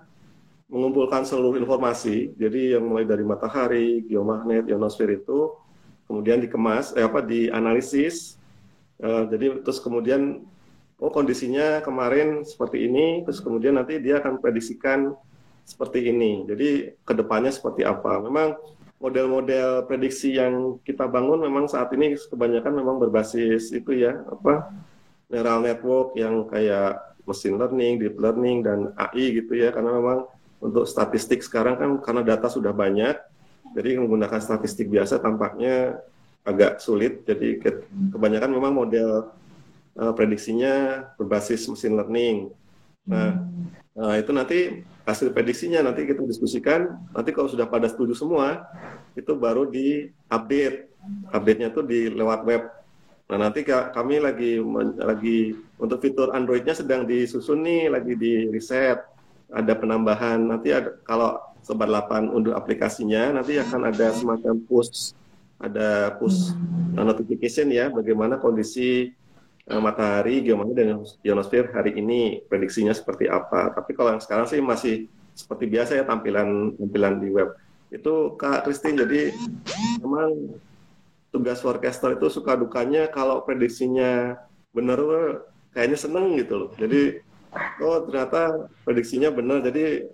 mengumpulkan 0.70 1.26
seluruh 1.26 1.58
informasi. 1.58 2.30
Jadi 2.38 2.78
yang 2.78 2.86
mulai 2.86 3.04
dari 3.04 3.26
matahari, 3.26 4.06
geomagnet, 4.06 4.70
ionosfer 4.70 5.10
itu 5.10 5.52
kemudian 6.06 6.38
dikemas, 6.38 6.94
eh, 6.94 7.02
apa 7.02 7.20
dianalisis. 7.20 8.38
Uh, 9.02 9.26
jadi 9.26 9.58
terus 9.66 9.82
kemudian 9.82 10.46
oh 11.02 11.10
kondisinya 11.10 11.82
kemarin 11.82 12.46
seperti 12.46 12.86
ini, 12.86 13.26
terus 13.26 13.42
kemudian 13.42 13.74
nanti 13.74 13.98
dia 13.98 14.22
akan 14.22 14.38
prediksikan 14.38 15.10
seperti 15.66 16.14
ini. 16.14 16.46
Jadi 16.46 16.94
ke 17.02 17.12
depannya 17.18 17.50
seperti 17.50 17.82
apa? 17.82 18.22
Memang 18.22 18.54
model-model 19.02 19.90
prediksi 19.90 20.38
yang 20.38 20.78
kita 20.86 21.10
bangun 21.10 21.42
memang 21.42 21.66
saat 21.66 21.90
ini 21.98 22.14
kebanyakan 22.14 22.72
memang 22.78 23.02
berbasis 23.02 23.74
itu 23.74 23.98
ya 23.98 24.14
apa 24.30 24.70
neural 25.26 25.58
network 25.58 26.14
yang 26.14 26.46
kayak 26.46 27.02
machine 27.26 27.58
learning, 27.58 27.98
deep 27.98 28.14
learning 28.14 28.62
dan 28.62 28.94
AI 28.94 29.42
gitu 29.42 29.58
ya 29.58 29.74
karena 29.74 29.98
memang 29.98 30.30
untuk 30.62 30.86
statistik 30.86 31.42
sekarang 31.42 31.74
kan 31.74 31.90
karena 31.98 32.22
data 32.22 32.46
sudah 32.46 32.70
banyak 32.70 33.18
jadi 33.74 33.98
menggunakan 33.98 34.38
statistik 34.38 34.86
biasa 34.86 35.18
tampaknya 35.18 35.98
agak 36.46 36.78
sulit 36.78 37.26
jadi 37.26 37.58
kebanyakan 38.14 38.50
memang 38.54 38.70
model 38.70 39.34
uh, 39.98 40.12
prediksinya 40.12 41.06
berbasis 41.16 41.66
machine 41.68 41.96
learning. 41.96 42.36
Nah, 43.02 43.34
Nah, 43.92 44.16
itu 44.16 44.32
nanti 44.32 44.88
hasil 45.04 45.36
prediksinya 45.36 45.84
nanti 45.84 46.08
kita 46.08 46.24
diskusikan. 46.24 46.96
Nanti 47.12 47.30
kalau 47.36 47.48
sudah 47.52 47.68
pada 47.68 47.84
setuju 47.92 48.16
semua, 48.16 48.64
itu 49.12 49.36
baru 49.36 49.68
di 49.68 50.08
update. 50.32 50.88
Update-nya 51.28 51.68
itu 51.74 51.84
di 51.84 52.08
lewat 52.08 52.40
web. 52.48 52.62
Nah, 53.28 53.48
nanti 53.48 53.64
kami 53.68 54.20
lagi 54.20 54.60
lagi 54.96 55.56
untuk 55.76 56.00
fitur 56.00 56.32
Android-nya 56.32 56.72
sedang 56.72 57.04
disusun 57.04 57.60
nih, 57.60 57.92
lagi 57.92 58.16
di 58.16 58.48
riset. 58.48 59.00
Ada 59.52 59.76
penambahan 59.76 60.40
nanti 60.40 60.72
ada 60.72 60.96
kalau 61.04 61.36
sobat 61.60 61.92
8 61.92 62.32
unduh 62.32 62.56
aplikasinya, 62.56 63.36
nanti 63.36 63.60
akan 63.60 63.92
ada 63.92 64.16
semacam 64.16 64.56
push 64.64 65.12
ada 65.62 66.18
push 66.18 66.50
notification 66.90 67.70
ya 67.70 67.86
bagaimana 67.86 68.34
kondisi 68.34 69.14
uh, 69.14 69.21
matahari, 69.80 70.42
geomagnet 70.44 70.76
dan 70.76 70.88
ionosfer 71.24 71.70
hari 71.72 71.96
ini 71.96 72.42
prediksinya 72.50 72.92
seperti 72.92 73.30
apa. 73.30 73.72
Tapi 73.72 73.96
kalau 73.96 74.16
yang 74.16 74.22
sekarang 74.22 74.44
sih 74.50 74.60
masih 74.60 75.06
seperti 75.32 75.64
biasa 75.70 75.96
ya 75.96 76.04
tampilan 76.04 76.76
tampilan 76.76 77.22
di 77.22 77.28
web. 77.32 77.56
Itu 77.88 78.36
Kak 78.36 78.68
Christine, 78.68 79.04
jadi 79.04 79.32
memang 80.00 80.56
tugas 81.32 81.64
forecaster 81.64 82.16
itu 82.16 82.28
suka 82.28 82.56
dukanya 82.56 83.08
kalau 83.08 83.40
prediksinya 83.44 84.36
benar 84.76 85.00
kayaknya 85.72 85.98
seneng 86.00 86.36
gitu 86.36 86.66
loh. 86.66 86.70
Jadi 86.76 87.20
oh 87.80 88.04
ternyata 88.04 88.68
prediksinya 88.84 89.32
benar. 89.32 89.64
Jadi 89.64 90.08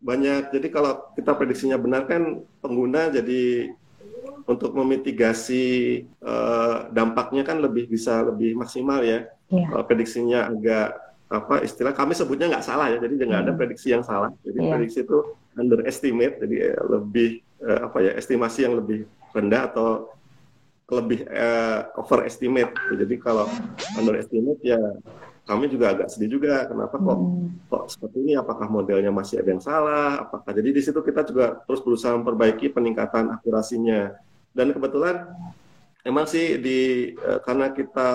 banyak. 0.00 0.52
Jadi 0.52 0.68
kalau 0.72 1.12
kita 1.16 1.36
prediksinya 1.36 1.76
benar 1.76 2.08
kan 2.08 2.44
pengguna 2.60 3.12
jadi 3.12 3.72
untuk 4.46 4.74
memitigasi 4.74 5.64
uh, 6.22 6.90
dampaknya 6.90 7.42
kan 7.46 7.62
lebih 7.62 7.86
bisa 7.86 8.22
lebih 8.26 8.58
maksimal 8.58 9.02
ya. 9.02 9.28
Yeah. 9.52 9.68
Uh, 9.70 9.84
prediksinya 9.84 10.48
agak 10.48 10.96
apa 11.32 11.64
istilah 11.64 11.96
kami 11.96 12.12
sebutnya 12.12 12.52
nggak 12.52 12.66
salah 12.66 12.92
ya, 12.92 13.00
jadi 13.00 13.24
nggak 13.24 13.42
ada 13.48 13.52
hmm. 13.56 13.60
prediksi 13.60 13.88
yang 13.94 14.04
salah. 14.04 14.32
Jadi 14.44 14.58
yeah. 14.60 14.70
prediksi 14.76 14.98
itu 15.04 15.18
underestimate, 15.56 16.36
jadi 16.40 16.56
uh, 16.76 16.84
lebih 16.98 17.40
uh, 17.64 17.88
apa 17.88 17.98
ya 18.04 18.12
estimasi 18.16 18.64
yang 18.68 18.76
lebih 18.76 19.08
rendah 19.32 19.72
atau 19.72 20.12
lebih 20.92 21.24
uh, 21.32 21.88
overestimate. 21.96 22.72
Jadi 22.92 23.14
kalau 23.16 23.48
underestimate 23.96 24.60
ya 24.60 24.80
kami 25.42 25.66
juga 25.66 25.90
agak 25.90 26.06
sedih 26.06 26.38
juga 26.38 26.70
kenapa 26.70 26.94
kok 27.02 27.18
hmm. 27.18 27.66
kok 27.66 27.84
seperti 27.90 28.16
ini 28.22 28.32
apakah 28.38 28.70
modelnya 28.70 29.10
masih 29.10 29.42
ada 29.42 29.50
yang 29.50 29.62
salah 29.62 30.22
apakah 30.22 30.54
jadi 30.54 30.70
di 30.70 30.82
situ 30.82 31.02
kita 31.02 31.26
juga 31.26 31.58
terus 31.66 31.82
berusaha 31.82 32.14
memperbaiki 32.14 32.70
peningkatan 32.70 33.34
akurasinya 33.34 34.14
dan 34.52 34.72
kebetulan 34.72 35.32
emang 36.04 36.28
sih 36.28 36.60
di 36.60 37.12
uh, 37.16 37.40
karena 37.42 37.72
kita 37.72 38.10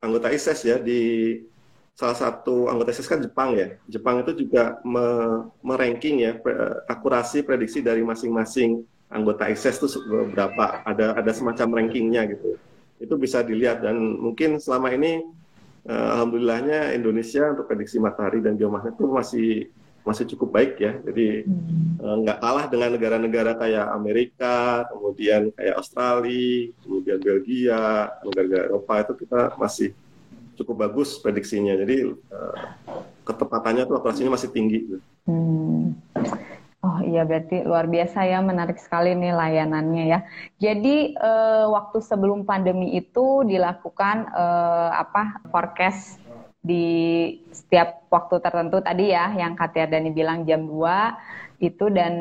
anggota 0.00 0.30
ISES 0.30 0.60
ya 0.62 0.76
di 0.78 1.34
salah 1.96 2.14
satu 2.14 2.68
anggota 2.68 2.92
ISES 2.92 3.08
kan 3.08 3.20
Jepang 3.24 3.56
ya. 3.56 3.74
Jepang 3.88 4.20
itu 4.22 4.46
juga 4.46 4.78
me 4.84 5.06
meranking 5.64 6.22
ya 6.22 6.36
pre 6.36 6.54
akurasi 6.86 7.42
prediksi 7.42 7.80
dari 7.80 8.04
masing-masing 8.04 8.84
anggota 9.08 9.48
ISES 9.48 9.80
itu 9.80 9.88
berapa 10.30 10.84
ada 10.84 11.16
ada 11.16 11.32
semacam 11.32 11.82
rankingnya 11.82 12.28
gitu. 12.36 12.60
Itu 13.00 13.14
bisa 13.16 13.40
dilihat 13.40 13.80
dan 13.80 13.96
mungkin 13.96 14.60
selama 14.60 14.92
ini 14.92 15.24
uh, 15.88 16.08
alhamdulillahnya 16.20 16.92
Indonesia 16.92 17.48
untuk 17.50 17.66
prediksi 17.66 17.96
matahari 17.96 18.44
dan 18.44 18.60
geomagnet 18.60 18.94
itu 18.94 19.06
masih 19.08 19.50
masih 20.06 20.24
cukup 20.30 20.54
baik 20.54 20.78
ya. 20.78 20.94
Jadi 21.02 21.44
hmm. 21.44 21.86
Eh, 21.96 22.16
nggak 22.22 22.38
kalah 22.38 22.66
dengan 22.70 22.94
negara-negara 22.94 23.58
kayak 23.58 23.86
Amerika, 23.90 24.86
kemudian 24.92 25.50
kayak 25.58 25.80
Australia, 25.80 26.70
kemudian 26.84 27.18
Belgia, 27.18 28.14
negara 28.22 28.70
Eropa 28.70 28.94
itu 29.02 29.12
kita 29.26 29.40
masih 29.58 29.90
cukup 30.54 30.86
bagus 30.86 31.18
prediksinya. 31.18 31.74
Jadi 31.74 32.14
uh, 32.32 32.56
ketepatannya 33.26 33.88
tuh 33.90 33.96
akurasinya 33.98 34.38
masih 34.38 34.54
tinggi. 34.54 34.86
Hmm. 35.26 35.98
Oh 36.86 37.02
iya 37.02 37.26
berarti 37.26 37.66
luar 37.66 37.90
biasa 37.90 38.22
ya 38.30 38.38
menarik 38.38 38.78
sekali 38.78 39.18
nih 39.18 39.34
layanannya 39.34 40.04
ya. 40.06 40.20
Jadi 40.62 41.18
uh, 41.18 41.66
waktu 41.74 41.98
sebelum 41.98 42.46
pandemi 42.46 42.94
itu 42.94 43.42
dilakukan 43.42 44.30
uh, 44.30 44.94
apa 44.94 45.42
forecast 45.50 46.22
di 46.66 46.86
setiap 47.54 48.10
waktu 48.10 48.42
tertentu 48.42 48.82
tadi 48.82 49.14
ya 49.14 49.30
yang 49.32 49.54
Katia 49.54 49.86
Dani 49.86 50.10
bilang 50.10 50.42
jam 50.42 50.66
2 50.66 51.62
itu 51.62 51.86
dan 51.88 52.12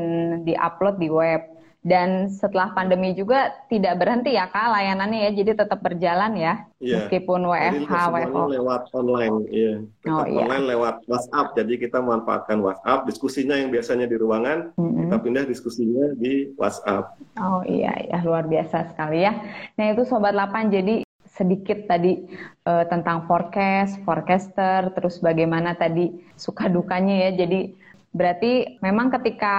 diupload 0.45 1.01
di 1.01 1.09
web. 1.09 1.41
Dan 1.85 2.33
setelah 2.33 2.73
pandemi 2.73 3.13
juga 3.13 3.53
tidak 3.69 4.01
berhenti 4.01 4.33
ya 4.33 4.49
kak 4.49 4.73
layanannya 4.73 5.29
ya, 5.29 5.31
jadi 5.37 5.53
tetap 5.53 5.85
berjalan 5.85 6.33
ya, 6.33 6.65
Iya. 6.81 7.05
meskipun 7.05 7.45
WFH, 7.45 7.93
WFO. 8.09 8.41
lewat 8.57 8.81
online, 8.89 9.35
iya. 9.53 9.85
Tetap 10.01 10.17
Oh, 10.17 10.25
iya. 10.25 10.49
online 10.49 10.65
lewat 10.65 10.95
WhatsApp. 11.05 11.53
Jadi 11.53 11.77
kita 11.77 12.01
manfaatkan 12.01 12.57
WhatsApp. 12.57 13.05
Diskusinya 13.05 13.53
yang 13.53 13.69
biasanya 13.69 14.09
di 14.09 14.17
ruangan, 14.17 14.73
Mm-mm. 14.73 14.97
kita 15.05 15.15
pindah 15.21 15.45
diskusinya 15.45 16.09
di 16.17 16.49
WhatsApp. 16.57 17.21
Oh 17.37 17.61
iya, 17.69 17.93
ya 18.09 18.17
luar 18.25 18.49
biasa 18.49 18.89
sekali 18.89 19.21
ya. 19.21 19.37
Nah 19.77 19.85
itu 19.93 20.09
Sobat 20.09 20.33
8, 20.33 20.73
jadi 20.73 21.04
sedikit 21.35 21.83
tadi 21.85 22.23
eh, 22.63 22.85
tentang 22.87 23.27
forecast, 23.27 23.99
forecaster, 24.07 24.95
terus 24.95 25.19
bagaimana 25.19 25.75
tadi 25.75 26.15
suka 26.39 26.71
dukanya 26.71 27.27
ya. 27.27 27.45
Jadi 27.45 27.75
berarti 28.15 28.79
memang 28.79 29.11
ketika 29.11 29.55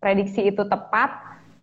prediksi 0.00 0.48
itu 0.48 0.64
tepat, 0.64 1.12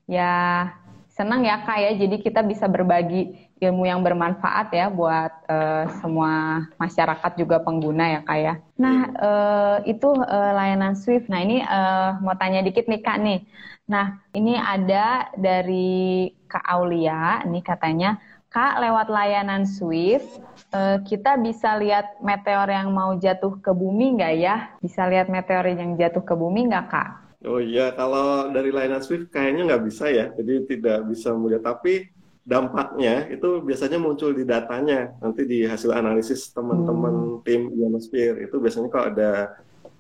ya 0.05 0.69
senang 1.09 1.41
ya 1.41 1.65
Kak 1.65 1.77
ya. 1.81 1.91
Jadi 1.97 2.21
kita 2.21 2.45
bisa 2.45 2.69
berbagi 2.69 3.49
ilmu 3.57 3.89
yang 3.89 4.05
bermanfaat 4.05 4.69
ya 4.69 4.93
buat 4.93 5.33
eh, 5.49 5.85
semua 5.97 6.61
masyarakat 6.77 7.31
juga 7.41 7.57
pengguna 7.57 8.05
ya 8.05 8.21
Kak 8.21 8.37
ya. 8.37 8.53
Nah 8.77 8.97
eh, 9.09 9.77
itu 9.89 10.09
eh, 10.21 10.51
layanan 10.53 10.93
Swift. 10.93 11.25
Nah 11.33 11.41
ini 11.41 11.65
eh, 11.65 12.09
mau 12.21 12.37
tanya 12.37 12.61
dikit 12.61 12.85
nih 12.85 13.01
Kak 13.01 13.17
nih. 13.17 13.41
Nah 13.89 14.21
ini 14.37 14.53
ada 14.53 15.33
dari 15.33 16.29
Kak 16.45 16.63
Aulia, 16.63 17.41
ini 17.49 17.59
katanya 17.65 18.21
Kak 18.47 18.79
lewat 18.79 19.11
layanan 19.11 19.67
Swift 19.67 20.39
eh, 20.71 20.97
kita 21.03 21.35
bisa 21.35 21.75
lihat 21.75 22.15
meteor 22.23 22.71
yang 22.71 22.95
mau 22.95 23.11
jatuh 23.19 23.59
ke 23.59 23.71
bumi 23.75 24.15
nggak 24.15 24.33
ya? 24.39 24.55
Bisa 24.79 25.03
lihat 25.11 25.27
meteor 25.27 25.67
yang 25.67 25.99
jatuh 25.99 26.23
ke 26.23 26.31
bumi 26.31 26.71
nggak 26.71 26.87
Kak? 26.87 27.09
Oh 27.45 27.61
iya, 27.61 27.93
kalau 27.93 28.49
dari 28.49 28.73
layanan 28.73 29.03
Swift 29.03 29.29
kayaknya 29.29 29.69
nggak 29.69 29.83
bisa 29.85 30.09
ya, 30.09 30.33
jadi 30.33 30.63
tidak 30.65 31.05
bisa 31.05 31.35
melihat. 31.37 31.75
Tapi 31.75 32.09
dampaknya 32.47 33.27
itu 33.27 33.61
biasanya 33.61 33.99
muncul 33.99 34.31
di 34.31 34.47
datanya, 34.47 35.11
nanti 35.19 35.43
di 35.43 35.67
hasil 35.67 35.91
analisis 35.91 36.49
teman-teman 36.55 37.43
tim 37.43 37.67
ionosphere 37.75 38.47
itu 38.47 38.55
biasanya 38.57 38.89
kalau 38.89 39.05
ada 39.11 39.31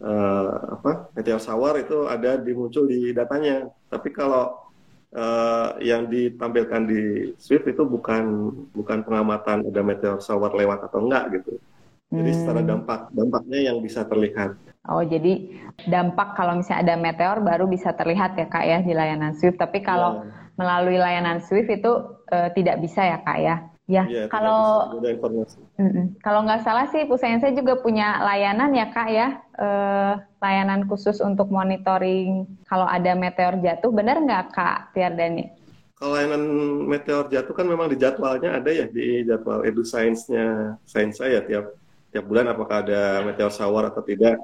eh, 0.01 0.53
apa 0.81 1.11
meteor 1.13 1.43
shower 1.43 1.77
itu 1.83 2.07
ada 2.07 2.39
dimuncul 2.39 2.87
di 2.87 3.11
datanya. 3.11 3.67
Tapi 3.91 4.09
kalau 4.15 4.66
eh, 5.13 5.69
yang 5.83 6.11
ditampilkan 6.11 6.81
di 6.87 7.31
Swift 7.39 7.67
itu 7.67 7.83
bukan 7.87 8.51
bukan 8.75 8.99
pengamatan 9.07 9.63
ada 9.63 9.81
meteor 9.83 10.19
shower 10.19 10.51
lewat 10.51 10.87
atau 10.87 11.03
enggak 11.03 11.39
gitu. 11.39 11.57
Jadi 12.07 12.31
secara 12.31 12.63
Hmm. 12.63 12.69
dampak 12.71 12.99
dampaknya 13.11 13.59
yang 13.71 13.77
bisa 13.83 14.07
terlihat. 14.07 14.55
Oh, 14.87 15.03
jadi 15.03 15.51
dampak 15.91 16.39
kalau 16.39 16.55
misalnya 16.55 16.87
ada 16.87 16.95
meteor 16.95 17.43
baru 17.43 17.67
bisa 17.67 17.91
terlihat 17.91 18.39
ya 18.39 18.47
Kak 18.47 18.63
ya 18.63 18.79
di 18.79 18.95
layanan 18.95 19.35
Swift. 19.35 19.59
Tapi 19.59 19.83
kalau 19.83 20.23
Ya. 20.23 20.31
melalui 20.55 20.95
layanan 20.95 21.43
Swift 21.43 21.67
itu 21.67 21.91
eh, 22.31 22.49
tidak 22.55 22.79
bisa 22.79 23.03
ya 23.03 23.19
Kak 23.19 23.39
ya. 23.39 23.55
Ya, 23.87 24.03
tidak 24.07 24.31
kalau 24.31 24.59
bisa 24.91 24.99
ada 25.03 25.09
informasi. 25.11 25.59
Mm-mm. 25.77 26.17
kalau 26.25 26.41
nggak 26.41 26.65
salah 26.65 26.89
sih 26.89 27.05
Pusain 27.05 27.37
saya 27.37 27.53
juga 27.53 27.77
punya 27.77 28.17
layanan 28.25 28.73
ya 28.73 28.89
Kak 28.89 29.09
ya. 29.13 29.37
Eh, 29.57 30.13
layanan 30.41 30.89
khusus 30.89 31.21
untuk 31.21 31.53
monitoring 31.53 32.49
kalau 32.65 32.89
ada 32.89 33.13
meteor 33.13 33.61
jatuh. 33.61 33.93
Benar 33.93 34.17
nggak 34.17 34.57
Kak 34.57 34.97
Tiardani? 34.97 35.53
Kalau 35.97 36.17
layanan 36.17 36.43
meteor 36.89 37.29
jatuh 37.29 37.53
kan 37.53 37.69
memang 37.69 37.93
di 37.93 37.97
jadwalnya 37.97 38.57
ada 38.57 38.69
ya 38.73 38.89
di 38.89 39.21
jadwal 39.21 39.65
edu 39.65 39.85
sainsnya 39.85 40.77
sains 40.85 41.21
saya 41.21 41.45
tiap 41.45 41.73
tiap 42.09 42.25
bulan 42.25 42.49
apakah 42.49 42.81
ada 42.81 43.21
meteor 43.21 43.53
shower 43.53 43.93
atau 43.93 44.01
tidak. 44.01 44.41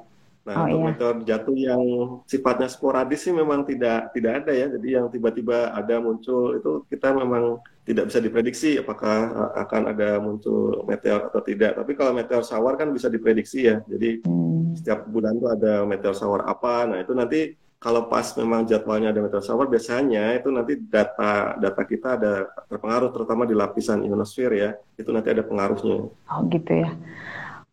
Oh, 0.52 0.52
Nah, 0.52 0.68
untuk 0.68 0.76
iya. 0.76 0.86
meteor 0.92 1.16
jatuh 1.24 1.56
yang 1.56 1.84
sifatnya 2.28 2.68
sporadis 2.68 3.24
sih 3.24 3.32
memang 3.32 3.64
tidak 3.64 4.12
tidak 4.12 4.44
ada 4.44 4.52
ya. 4.52 4.68
Jadi 4.76 4.88
yang 4.92 5.08
tiba-tiba 5.08 5.72
ada 5.72 5.96
muncul 6.04 6.60
itu 6.60 6.84
kita 6.92 7.16
memang 7.16 7.64
tidak 7.88 8.12
bisa 8.12 8.20
diprediksi 8.20 8.76
apakah 8.76 9.18
uh, 9.32 9.52
akan 9.64 9.82
ada 9.96 10.20
muncul 10.20 10.84
meteor 10.84 11.32
atau 11.32 11.40
tidak. 11.44 11.80
Tapi 11.80 11.92
kalau 11.96 12.12
meteor 12.12 12.44
shower 12.44 12.76
kan 12.76 12.92
bisa 12.92 13.08
diprediksi 13.08 13.72
ya. 13.72 13.80
Jadi 13.88 14.20
Hmm. 14.28 14.76
setiap 14.76 15.06
bulan 15.08 15.38
tuh 15.40 15.50
ada 15.56 15.88
meteor 15.88 16.16
shower 16.18 16.44
apa. 16.44 16.92
Nah, 16.92 16.98
itu 17.04 17.14
nanti 17.16 17.40
kalau 17.80 18.08
pas 18.08 18.28
memang 18.40 18.64
jadwalnya 18.64 19.12
ada 19.12 19.20
meteor 19.24 19.44
shower, 19.44 19.68
biasanya 19.68 20.40
itu 20.40 20.48
nanti 20.52 20.80
data 20.80 21.56
data 21.60 21.84
kita 21.84 22.08
ada 22.20 22.32
terpengaruh, 22.72 23.12
terutama 23.12 23.44
di 23.44 23.56
lapisan 23.56 24.04
ionosfer 24.08 24.52
ya. 24.56 24.70
Itu 24.96 25.12
nanti 25.12 25.30
ada 25.32 25.44
pengaruhnya. 25.44 26.08
Oh 26.32 26.40
gitu 26.52 26.72
ya. 26.84 26.90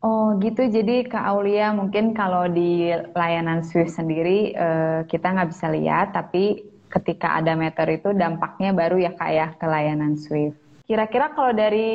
Oh 0.00 0.32
gitu, 0.40 0.64
jadi 0.64 1.04
Kak 1.04 1.28
Aulia 1.28 1.76
mungkin 1.76 2.16
kalau 2.16 2.48
di 2.48 2.88
layanan 3.12 3.60
Swift 3.60 4.00
sendiri 4.00 4.56
eh, 4.56 5.04
kita 5.04 5.28
nggak 5.28 5.52
bisa 5.52 5.68
lihat, 5.68 6.16
tapi 6.16 6.64
ketika 6.88 7.36
ada 7.36 7.52
meteor 7.52 8.00
itu 8.00 8.16
dampaknya 8.16 8.72
baru 8.72 8.96
ya 8.96 9.12
Kak 9.12 9.30
ya 9.30 9.46
ke 9.60 9.66
layanan 9.68 10.16
Swift. 10.16 10.56
Kira-kira 10.88 11.36
kalau 11.36 11.52
dari 11.52 11.92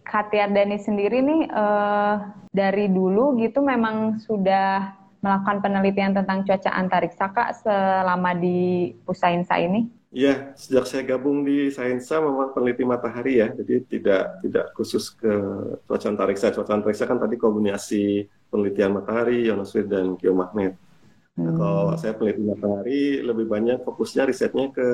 Kak 0.00 0.32
Tiardani 0.32 0.80
sendiri 0.80 1.20
nih, 1.20 1.42
eh, 1.52 2.14
dari 2.56 2.88
dulu 2.88 3.36
gitu 3.36 3.60
memang 3.60 4.16
sudah 4.24 4.96
melakukan 5.20 5.60
penelitian 5.60 6.16
tentang 6.16 6.48
cuaca 6.48 6.72
antariksa 6.72 7.36
Kak 7.36 7.60
selama 7.60 8.32
di 8.32 8.96
Pusainsa 9.04 9.60
ini? 9.60 10.01
Iya, 10.12 10.52
sejak 10.60 10.84
saya 10.84 11.02
gabung 11.08 11.40
di 11.40 11.72
Sainsa 11.72 12.20
memang 12.20 12.52
peneliti 12.52 12.84
matahari 12.84 13.40
ya, 13.40 13.48
jadi 13.48 13.80
tidak 13.88 14.44
tidak 14.44 14.64
khusus 14.76 15.08
ke 15.16 15.32
cuaca 15.88 16.06
antariksa. 16.12 16.52
Cuaca 16.52 16.72
antariksa 16.76 17.08
kan 17.08 17.16
tadi 17.16 17.40
kombinasi 17.40 18.28
penelitian 18.52 18.92
matahari, 19.00 19.48
ionosfer 19.48 19.88
dan 19.88 20.12
geomagnet. 20.20 20.76
Nah, 21.40 21.48
Hmm. 21.48 21.56
kalau 21.56 21.86
saya 21.96 22.12
peneliti 22.12 22.44
matahari 22.44 23.24
lebih 23.24 23.46
banyak 23.48 23.78
fokusnya 23.88 24.28
risetnya 24.28 24.68
ke 24.68 24.88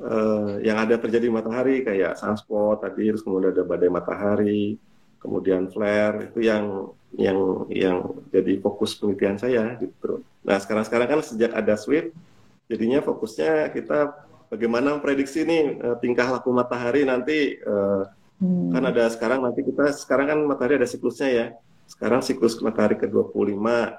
eh, 0.00 0.52
yang 0.64 0.80
ada 0.80 0.96
terjadi 0.96 1.28
di 1.28 1.34
matahari 1.36 1.84
kayak 1.84 2.16
sunspot 2.16 2.80
tadi, 2.80 3.12
terus 3.12 3.20
kemudian 3.20 3.52
ada 3.52 3.64
badai 3.68 3.92
matahari, 3.92 4.80
kemudian 5.20 5.68
flare 5.68 6.32
itu 6.32 6.40
yang 6.40 6.88
yang 7.12 7.68
yang 7.68 7.96
jadi 8.32 8.56
fokus 8.64 8.96
penelitian 8.96 9.36
saya 9.36 9.76
gitu. 9.76 10.24
Nah 10.48 10.56
sekarang-sekarang 10.56 11.08
kan 11.12 11.20
sejak 11.20 11.52
ada 11.52 11.76
Swift, 11.76 12.16
jadinya 12.72 13.04
fokusnya 13.04 13.68
kita 13.76 14.29
bagaimana 14.50 14.98
memprediksi 14.98 15.46
nih 15.46 15.62
eh, 15.80 15.96
tingkah 16.02 16.26
laku 16.34 16.50
matahari 16.52 17.02
nanti 17.06 17.56
eh, 17.56 18.02
Hmm. 18.40 18.72
kan 18.72 18.80
ada 18.88 19.04
sekarang 19.12 19.44
nanti 19.44 19.60
kita 19.60 19.92
sekarang 19.92 20.26
kan 20.32 20.38
matahari 20.48 20.80
ada 20.80 20.88
siklusnya 20.88 21.28
ya. 21.28 21.46
Sekarang 21.84 22.24
siklus 22.24 22.56
matahari 22.64 22.96
ke-25. 22.96 23.92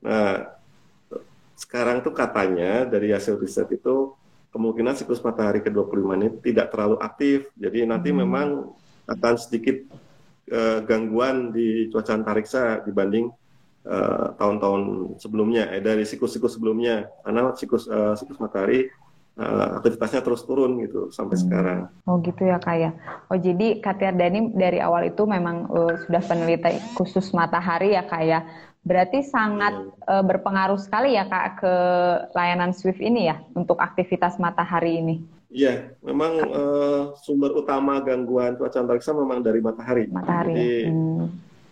Nah, 0.00 0.56
sekarang 1.52 2.00
tuh 2.00 2.14
katanya 2.16 2.88
dari 2.88 3.12
hasil 3.12 3.36
riset 3.36 3.68
itu 3.74 4.14
kemungkinan 4.54 4.96
siklus 4.96 5.20
matahari 5.20 5.60
ke-25 5.60 6.16
ini 6.16 6.28
tidak 6.40 6.72
terlalu 6.72 6.96
aktif. 7.02 7.52
Jadi 7.60 7.84
nanti 7.84 8.08
Hmm. 8.08 8.24
memang 8.24 8.48
akan 9.04 9.34
sedikit 9.36 9.84
eh, 10.48 10.80
gangguan 10.88 11.52
di 11.52 11.92
cuaca 11.92 12.16
antariksa 12.16 12.80
dibanding 12.88 13.28
tahun-tahun 14.40 15.16
sebelumnya, 15.20 15.76
eh, 15.76 15.80
dari 15.84 16.08
siklus-siklus 16.08 16.56
sebelumnya. 16.56 17.04
Karena 17.20 17.52
siklus 17.52 17.84
eh, 17.84 18.14
siklus 18.16 18.40
matahari 18.40 18.88
eh, 19.38 19.66
aktivitasnya 19.78 20.20
terus 20.26 20.42
turun 20.42 20.82
gitu 20.82 21.14
sampai 21.14 21.38
Hmm. 21.38 21.44
sekarang. 21.46 21.78
Oh 22.04 22.18
gitu 22.20 22.42
ya 22.42 22.58
Kak 22.58 22.76
ya. 22.76 22.90
Oh 23.30 23.38
jadi 23.38 23.78
Kak 23.78 24.02
Tiardani 24.02 24.50
dari 24.52 24.82
awal 24.82 25.08
itu 25.08 25.22
memang 25.24 25.70
eh, 25.70 25.94
sudah 26.04 26.22
peneliti 26.26 26.82
khusus 26.98 27.30
matahari 27.30 27.94
ya 27.94 28.02
Kak 28.02 28.22
ya. 28.26 28.42
Berarti 28.82 29.22
sangat 29.22 29.74
eh, 30.10 30.24
berpengaruh 30.26 30.80
sekali 30.82 31.14
ya 31.14 31.24
Kak 31.24 31.46
ke 31.62 31.74
layanan 32.34 32.74
Swift 32.74 32.98
ini 32.98 33.30
ya 33.30 33.38
untuk 33.54 33.78
aktivitas 33.78 34.36
matahari 34.36 34.98
ini. 34.98 35.16
Iya, 35.48 35.96
memang 36.04 36.32
eh, 36.44 37.02
sumber 37.24 37.56
utama 37.56 38.04
gangguan 38.04 38.60
cuaca 38.60 38.84
antariksa 38.84 39.16
memang 39.16 39.40
dari 39.40 39.64
matahari. 39.64 40.04
Matahari. 40.10 40.52
Jadi. 40.52 40.72
Hmm. 40.92 41.24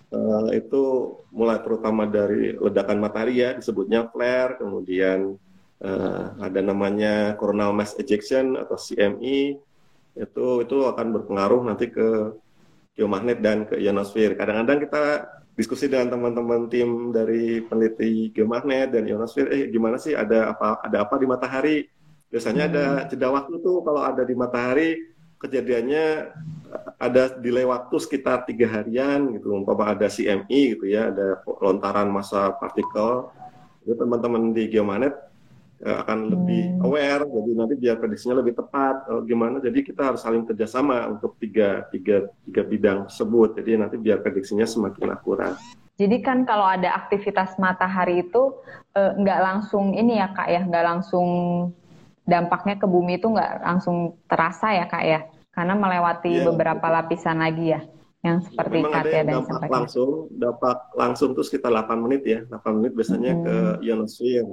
eh, 0.06 0.64
itu 0.64 0.82
mulai 1.28 1.60
terutama 1.60 2.08
dari 2.08 2.56
ledakan 2.56 2.96
matahari 2.96 3.42
ya, 3.44 3.52
disebutnya 3.52 4.08
flare, 4.08 4.56
kemudian 4.56 5.36
eh, 5.82 6.24
ada 6.40 6.60
namanya 6.60 7.34
coronal 7.36 7.72
mass 7.76 7.96
ejection 7.98 8.56
atau 8.56 8.76
CME, 8.76 9.58
itu 10.16 10.46
itu 10.64 10.76
akan 10.88 11.06
berpengaruh 11.12 11.60
nanti 11.68 11.92
ke 11.92 12.32
geomagnet 12.96 13.44
dan 13.44 13.68
ke 13.68 13.76
ionosfer. 13.76 14.32
Kadang-kadang 14.32 14.88
kita 14.88 15.02
diskusi 15.52 15.88
dengan 15.88 16.16
teman-teman 16.16 16.68
tim 16.72 17.12
dari 17.12 17.60
peneliti 17.64 18.32
geomagnet 18.32 18.92
dan 18.92 19.04
ionosfer, 19.04 19.52
eh 19.52 19.68
gimana 19.68 20.00
sih 20.00 20.16
ada 20.16 20.56
apa 20.56 20.80
ada 20.80 21.04
apa 21.04 21.14
di 21.20 21.26
matahari? 21.28 21.78
Biasanya 22.32 22.64
ada 22.68 22.86
jeda 23.06 23.28
waktu 23.30 23.60
tuh 23.60 23.84
kalau 23.84 24.02
ada 24.02 24.24
di 24.24 24.34
matahari 24.34 25.16
kejadiannya 25.36 26.32
ada 26.96 27.36
delay 27.36 27.68
waktu 27.68 27.96
sekitar 28.00 28.48
tiga 28.48 28.66
harian 28.72 29.36
gitu, 29.36 29.52
umpama 29.52 29.92
ada 29.92 30.08
CME 30.08 30.76
gitu 30.76 30.88
ya, 30.88 31.12
ada 31.12 31.44
lontaran 31.60 32.08
massa 32.08 32.52
partikel. 32.56 33.28
Itu 33.84 33.94
teman-teman 33.94 34.50
di 34.50 34.66
geomagnet 34.66 35.14
eh, 35.14 35.25
akan 35.84 36.18
lebih 36.32 36.62
Hmm. 36.72 36.84
aware, 36.88 37.22
jadi 37.28 37.50
nanti 37.52 37.74
biar 37.76 37.96
prediksinya 38.00 38.40
lebih 38.40 38.56
tepat. 38.56 39.06
eh, 39.12 39.22
gimana? 39.28 39.60
Jadi 39.60 39.78
kita 39.84 40.08
harus 40.12 40.24
saling 40.24 40.48
kerjasama 40.48 41.04
untuk 41.12 41.36
tiga 41.36 41.84
tiga 41.92 42.24
tiga 42.48 42.62
bidang 42.64 42.98
tersebut. 43.12 43.60
Jadi 43.60 43.70
nanti 43.76 43.96
biar 44.00 44.24
prediksinya 44.24 44.64
semakin 44.64 45.12
akurat. 45.12 45.54
Jadi 45.96 46.16
kan 46.20 46.44
kalau 46.44 46.64
ada 46.64 46.92
aktivitas 46.96 47.56
matahari 47.60 48.24
itu 48.24 48.56
eh, 48.96 49.12
nggak 49.16 49.40
langsung 49.44 49.92
ini 49.92 50.16
ya 50.16 50.32
Kak 50.32 50.48
ya, 50.48 50.60
nggak 50.64 50.84
langsung 50.84 51.28
dampaknya 52.26 52.76
ke 52.76 52.86
bumi 52.90 53.22
itu 53.22 53.30
nggak 53.30 53.62
langsung 53.62 54.18
terasa 54.26 54.74
ya 54.74 54.90
kak 54.90 55.04
ya, 55.06 55.20
karena 55.54 55.78
melewati 55.78 56.42
yeah. 56.42 56.44
beberapa 56.50 56.86
lapisan 56.90 57.38
lagi 57.38 57.70
ya, 57.70 57.80
yang 58.26 58.42
seperti 58.42 58.82
Memang 58.82 58.92
Katya 58.98 59.20
dan 59.22 59.34
dampak 59.38 59.46
sampaikan. 59.46 59.74
langsung, 59.78 60.10
dampak 60.34 60.78
langsung 60.98 61.28
tuh 61.38 61.46
sekitar 61.46 61.70
8 61.70 62.02
menit 62.02 62.22
ya, 62.26 62.42
8 62.50 62.76
menit 62.82 62.92
biasanya 62.98 63.32
hmm. 63.32 63.42
ke 63.46 63.54
ionosfer. 63.86 64.46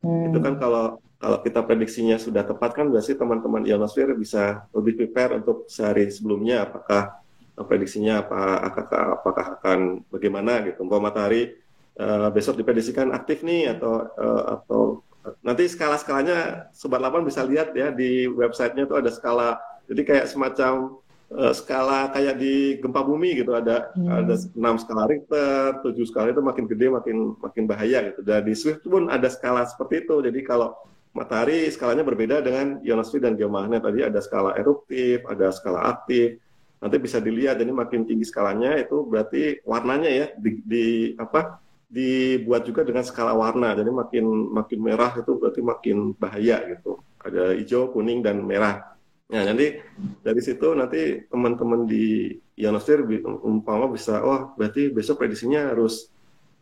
Hmm. 0.00 0.32
Itu 0.32 0.38
kan 0.40 0.56
kalau 0.56 1.00
kalau 1.20 1.38
kita 1.44 1.60
prediksinya 1.60 2.16
sudah 2.16 2.48
tepat 2.48 2.72
kan 2.72 2.88
berarti 2.88 3.12
teman-teman 3.12 3.68
ionosfer 3.68 4.08
bisa 4.16 4.64
lebih 4.72 4.96
prepare 4.96 5.36
untuk 5.36 5.68
sehari 5.68 6.08
sebelumnya 6.08 6.64
apakah 6.64 7.20
prediksinya 7.60 8.24
apa 8.24 8.40
apakah, 8.72 9.02
apakah 9.20 9.46
akan 9.60 9.78
bagaimana 10.08 10.64
gitu. 10.64 10.80
Umpama 10.80 11.12
matahari 11.12 11.52
uh, 12.00 12.32
besok 12.32 12.56
diprediksikan 12.56 13.12
aktif 13.12 13.44
nih 13.44 13.76
atau 13.76 14.08
uh, 14.16 14.42
atau 14.56 15.04
nanti 15.44 15.68
skala-skalanya 15.68 16.72
sobat 16.72 17.04
8 17.04 17.28
bisa 17.28 17.44
lihat 17.44 17.76
ya 17.76 17.92
di 17.92 18.24
websitenya 18.24 18.88
tuh 18.88 19.04
ada 19.04 19.12
skala 19.12 19.60
jadi 19.84 20.02
kayak 20.08 20.26
semacam 20.32 20.96
uh, 21.30 21.54
skala 21.54 22.10
kayak 22.10 22.36
di 22.38 22.78
gempa 22.82 23.00
bumi 23.06 23.38
gitu 23.38 23.54
ada 23.54 23.94
hmm. 23.94 24.10
ada 24.10 24.34
6 24.36 24.82
skala 24.82 25.06
Richter, 25.06 25.80
7 25.82 26.10
skala 26.10 26.26
itu 26.34 26.42
makin 26.42 26.64
gede 26.66 26.86
makin 26.90 27.16
makin 27.38 27.64
bahaya 27.70 28.10
gitu. 28.10 28.20
Dan 28.26 28.44
di 28.44 28.54
Swift 28.58 28.82
pun 28.84 29.06
ada 29.06 29.30
skala 29.30 29.64
seperti 29.66 30.06
itu. 30.06 30.18
Jadi 30.22 30.40
kalau 30.42 30.74
matahari 31.14 31.66
skalanya 31.70 32.06
berbeda 32.06 32.42
dengan 32.42 32.78
ionosfer 32.82 33.22
dan 33.22 33.34
geomagnet. 33.38 33.82
Tadi 33.82 34.00
ada 34.02 34.20
skala 34.22 34.54
eruptif, 34.58 35.22
ada 35.26 35.50
skala 35.54 35.86
aktif. 35.86 36.38
Nanti 36.80 36.96
bisa 36.96 37.20
dilihat 37.20 37.60
jadi 37.60 37.70
makin 37.70 38.08
tinggi 38.08 38.24
skalanya 38.24 38.72
itu 38.80 39.04
berarti 39.04 39.60
warnanya 39.68 40.08
ya 40.08 40.26
di, 40.40 40.64
di 40.64 40.86
apa 41.20 41.60
dibuat 41.90 42.64
juga 42.64 42.86
dengan 42.86 43.04
skala 43.04 43.36
warna. 43.36 43.76
Jadi 43.76 43.90
makin 43.90 44.24
makin 44.54 44.78
merah 44.80 45.12
itu 45.18 45.32
berarti 45.36 45.60
makin 45.60 46.16
bahaya 46.16 46.62
gitu. 46.72 47.02
Ada 47.20 47.52
hijau, 47.58 47.92
kuning 47.92 48.24
dan 48.24 48.40
merah. 48.40 48.96
Nah, 49.30 49.42
nanti 49.46 49.78
dari 50.26 50.42
situ 50.42 50.74
nanti 50.74 51.22
teman-teman 51.30 51.86
di 51.86 52.34
ionosfer 52.58 53.06
umpama 53.46 53.86
bisa, 53.86 54.18
oh 54.26 54.58
berarti 54.58 54.90
besok 54.90 55.22
prediksinya 55.22 55.70
harus 55.70 56.10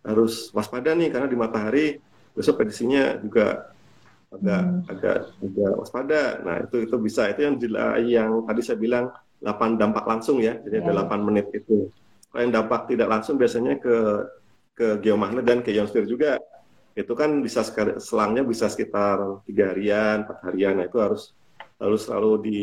harus 0.04 0.52
waspada 0.52 0.92
nih 0.92 1.08
karena 1.08 1.26
di 1.26 1.36
matahari 1.36 1.86
besok 2.36 2.60
prediksinya 2.60 3.18
juga 3.24 3.72
agak 4.28 4.62
hmm. 4.62 4.92
agak 4.92 5.16
agak 5.40 5.72
waspada. 5.80 6.22
Nah 6.44 6.56
itu 6.68 6.76
itu 6.84 6.96
bisa 7.00 7.32
itu 7.32 7.40
yang 7.48 7.56
yang 8.04 8.30
tadi 8.44 8.60
saya 8.60 8.76
bilang 8.76 9.08
8 9.40 9.80
dampak 9.80 10.04
langsung 10.04 10.42
ya, 10.44 10.60
jadi 10.60 10.84
yeah. 10.84 10.92
ada 10.92 11.08
8 11.08 11.24
menit 11.24 11.48
itu. 11.56 11.88
Kalau 12.28 12.42
yang 12.44 12.52
dampak 12.52 12.92
tidak 12.92 13.08
langsung 13.08 13.40
biasanya 13.40 13.80
ke 13.80 13.96
ke 14.76 14.86
geomagnet 15.00 15.42
dan 15.48 15.64
ke 15.64 15.72
ionosfer 15.72 16.04
juga. 16.04 16.36
Itu 16.92 17.14
kan 17.14 17.40
bisa 17.40 17.62
selangnya 18.02 18.42
bisa 18.42 18.66
sekitar 18.68 19.42
tiga 19.48 19.72
harian, 19.72 20.26
empat 20.26 20.38
harian. 20.50 20.82
Nah 20.82 20.86
itu 20.90 20.98
harus 20.98 21.32
harus 21.78 22.06
selalu 22.06 22.32
di 22.42 22.60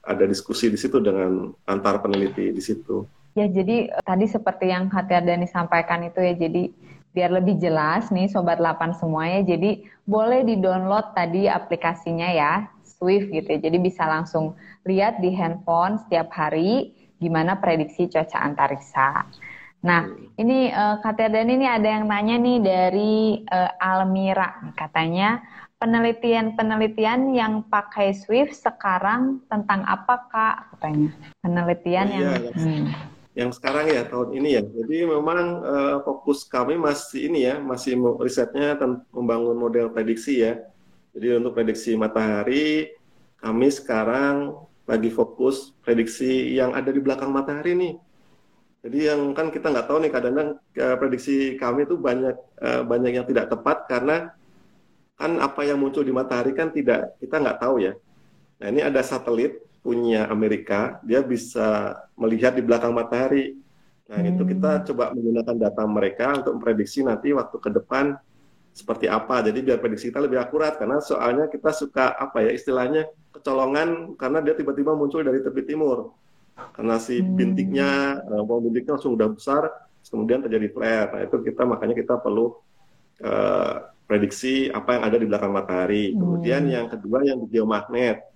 ada 0.00 0.24
diskusi 0.24 0.72
di 0.72 0.78
situ 0.80 1.00
dengan 1.00 1.52
antar 1.68 2.00
peneliti 2.00 2.52
di 2.52 2.62
situ. 2.64 3.04
Ya 3.36 3.50
jadi 3.50 3.92
tadi 4.06 4.26
seperti 4.30 4.70
yang 4.72 4.88
Hati 4.88 5.20
Dani 5.20 5.44
sampaikan 5.50 6.06
itu 6.06 6.22
ya 6.22 6.34
jadi 6.38 6.70
biar 7.14 7.30
lebih 7.30 7.62
jelas 7.62 8.10
nih 8.10 8.26
Sobat 8.26 8.58
8 8.58 8.98
semuanya. 8.98 9.46
Jadi 9.46 9.86
boleh 10.04 10.42
di-download 10.42 11.14
tadi 11.14 11.46
aplikasinya 11.46 12.28
ya, 12.34 12.52
Swift 12.82 13.30
gitu 13.30 13.48
ya. 13.54 13.58
Jadi 13.62 13.78
bisa 13.78 14.04
langsung 14.04 14.58
lihat 14.84 15.22
di 15.22 15.30
handphone 15.30 16.02
setiap 16.04 16.28
hari 16.34 16.90
gimana 17.22 17.56
prediksi 17.62 18.10
cuaca 18.10 18.42
antariksa. 18.42 19.24
Nah, 19.84 20.08
ini 20.40 20.72
uh, 20.72 20.98
Kak 21.04 21.20
dan 21.20 21.46
ini 21.46 21.68
ada 21.68 21.84
yang 21.84 22.08
nanya 22.08 22.40
nih 22.40 22.58
dari 22.60 23.14
uh, 23.46 23.70
Almira. 23.78 24.74
Katanya 24.74 25.44
penelitian-penelitian 25.84 27.36
yang 27.36 27.60
pakai 27.68 28.16
Swift 28.16 28.56
sekarang 28.56 29.44
tentang 29.52 29.84
apa 29.84 30.16
Kak? 30.32 30.56
Katanya 30.72 31.12
penelitian 31.44 32.06
oh, 32.08 32.14
yang 32.16 32.24
iya, 32.40 32.52
hmm 32.56 33.12
yang 33.34 33.50
sekarang 33.50 33.90
ya 33.90 34.06
tahun 34.06 34.30
ini 34.38 34.48
ya. 34.54 34.62
Jadi 34.62 35.10
memang 35.10 35.58
uh, 35.66 35.96
fokus 36.06 36.46
kami 36.46 36.78
masih 36.78 37.26
ini 37.26 37.50
ya, 37.50 37.58
masih 37.58 37.98
risetnya 38.22 38.78
membangun 39.10 39.58
model 39.58 39.90
prediksi 39.90 40.38
ya. 40.46 40.62
Jadi 41.10 41.42
untuk 41.42 41.58
prediksi 41.58 41.98
matahari 41.98 42.94
kami 43.42 43.68
sekarang 43.74 44.54
lagi 44.86 45.10
fokus 45.10 45.74
prediksi 45.82 46.54
yang 46.54 46.78
ada 46.78 46.94
di 46.94 47.02
belakang 47.02 47.34
matahari 47.34 47.74
nih. 47.74 47.94
Jadi 48.86 48.98
yang 49.02 49.34
kan 49.34 49.50
kita 49.50 49.66
nggak 49.66 49.86
tahu 49.90 49.98
nih 50.06 50.12
kadang-kadang 50.14 50.50
uh, 50.78 50.96
prediksi 51.02 51.58
kami 51.58 51.90
itu 51.90 51.98
banyak 51.98 52.38
uh, 52.62 52.86
banyak 52.86 53.18
yang 53.18 53.26
tidak 53.26 53.50
tepat 53.50 53.90
karena 53.90 54.30
kan 55.14 55.38
apa 55.38 55.62
yang 55.62 55.78
muncul 55.78 56.02
di 56.02 56.10
matahari 56.10 56.52
kan 56.52 56.74
tidak 56.74 57.14
kita 57.22 57.38
nggak 57.38 57.58
tahu 57.62 57.82
ya. 57.82 57.92
Nah 58.58 58.66
ini 58.70 58.80
ada 58.82 59.00
satelit 59.02 59.64
punya 59.84 60.24
Amerika, 60.32 60.96
dia 61.04 61.20
bisa 61.20 61.92
melihat 62.16 62.56
di 62.56 62.64
belakang 62.64 62.96
matahari. 62.96 63.52
Nah, 64.08 64.16
hmm. 64.20 64.30
itu 64.32 64.42
kita 64.56 64.84
coba 64.88 65.12
menggunakan 65.12 65.56
data 65.60 65.84
mereka 65.84 66.26
untuk 66.40 66.56
memprediksi 66.56 67.04
nanti 67.04 67.36
waktu 67.36 67.56
ke 67.60 67.68
depan 67.68 68.16
seperti 68.72 69.12
apa. 69.12 69.44
Jadi 69.44 69.60
biar 69.60 69.84
prediksi 69.84 70.08
kita 70.08 70.24
lebih 70.24 70.40
akurat 70.40 70.80
karena 70.80 71.04
soalnya 71.04 71.52
kita 71.52 71.68
suka 71.76 72.16
apa 72.16 72.48
ya 72.48 72.56
istilahnya 72.56 73.12
kecolongan 73.36 74.16
karena 74.16 74.40
dia 74.40 74.56
tiba-tiba 74.56 74.96
muncul 74.96 75.20
dari 75.20 75.44
tepi 75.44 75.62
timur. 75.68 76.16
Karena 76.72 76.96
si 76.96 77.20
hmm. 77.20 77.36
bintiknya, 77.36 77.90
uh, 78.24 78.40
bintiknya 78.40 78.96
langsung 78.96 79.20
udah 79.20 79.28
besar, 79.36 79.68
kemudian 80.08 80.40
terjadi 80.40 80.68
flare. 80.72 81.08
Nah, 81.12 81.20
itu 81.28 81.36
kita 81.44 81.68
makanya 81.68 81.92
kita 81.92 82.16
perlu 82.16 82.56
uh, 83.20 83.76
prediksi 84.04 84.68
apa 84.68 85.00
yang 85.00 85.02
ada 85.08 85.16
di 85.16 85.26
belakang 85.26 85.52
matahari. 85.52 86.12
Kemudian 86.12 86.68
hmm. 86.68 86.72
yang 86.72 86.86
kedua 86.92 87.18
yang 87.24 87.38
di 87.44 87.48
geomagnet 87.52 88.34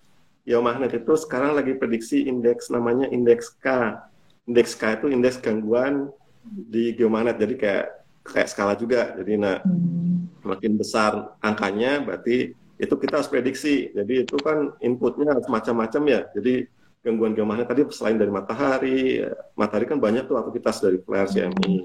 geomagnet 0.49 0.97
itu 0.97 1.13
sekarang 1.21 1.53
lagi 1.53 1.77
prediksi 1.77 2.25
indeks 2.25 2.73
namanya 2.73 3.05
indeks 3.13 3.53
K. 3.61 4.01
Indeks 4.49 4.73
K 4.81 4.97
itu 4.97 5.13
indeks 5.13 5.37
gangguan 5.45 6.09
di 6.49 6.97
geomagnet. 6.97 7.37
Jadi 7.37 7.55
kayak 7.61 7.87
kayak 8.25 8.49
skala 8.49 8.73
juga. 8.73 9.13
Jadi 9.21 9.37
nah 9.37 9.61
hmm. 9.61 10.41
makin 10.49 10.81
besar 10.81 11.37
angkanya 11.45 12.01
berarti 12.01 12.57
itu 12.81 12.95
kita 12.97 13.21
harus 13.21 13.29
prediksi. 13.29 13.93
Jadi 13.93 14.25
itu 14.25 14.41
kan 14.41 14.73
inputnya 14.81 15.37
macam-macam 15.37 16.03
ya. 16.09 16.21
Jadi 16.33 16.65
gangguan 17.05 17.37
geomagnet 17.37 17.69
tadi 17.69 17.85
selain 17.93 18.17
dari 18.17 18.33
matahari, 18.33 19.21
matahari 19.53 19.85
kan 19.85 20.01
banyak 20.01 20.25
tuh 20.25 20.41
aktivitas 20.41 20.81
dari 20.81 20.97
flare 21.05 21.29
CME. 21.29 21.85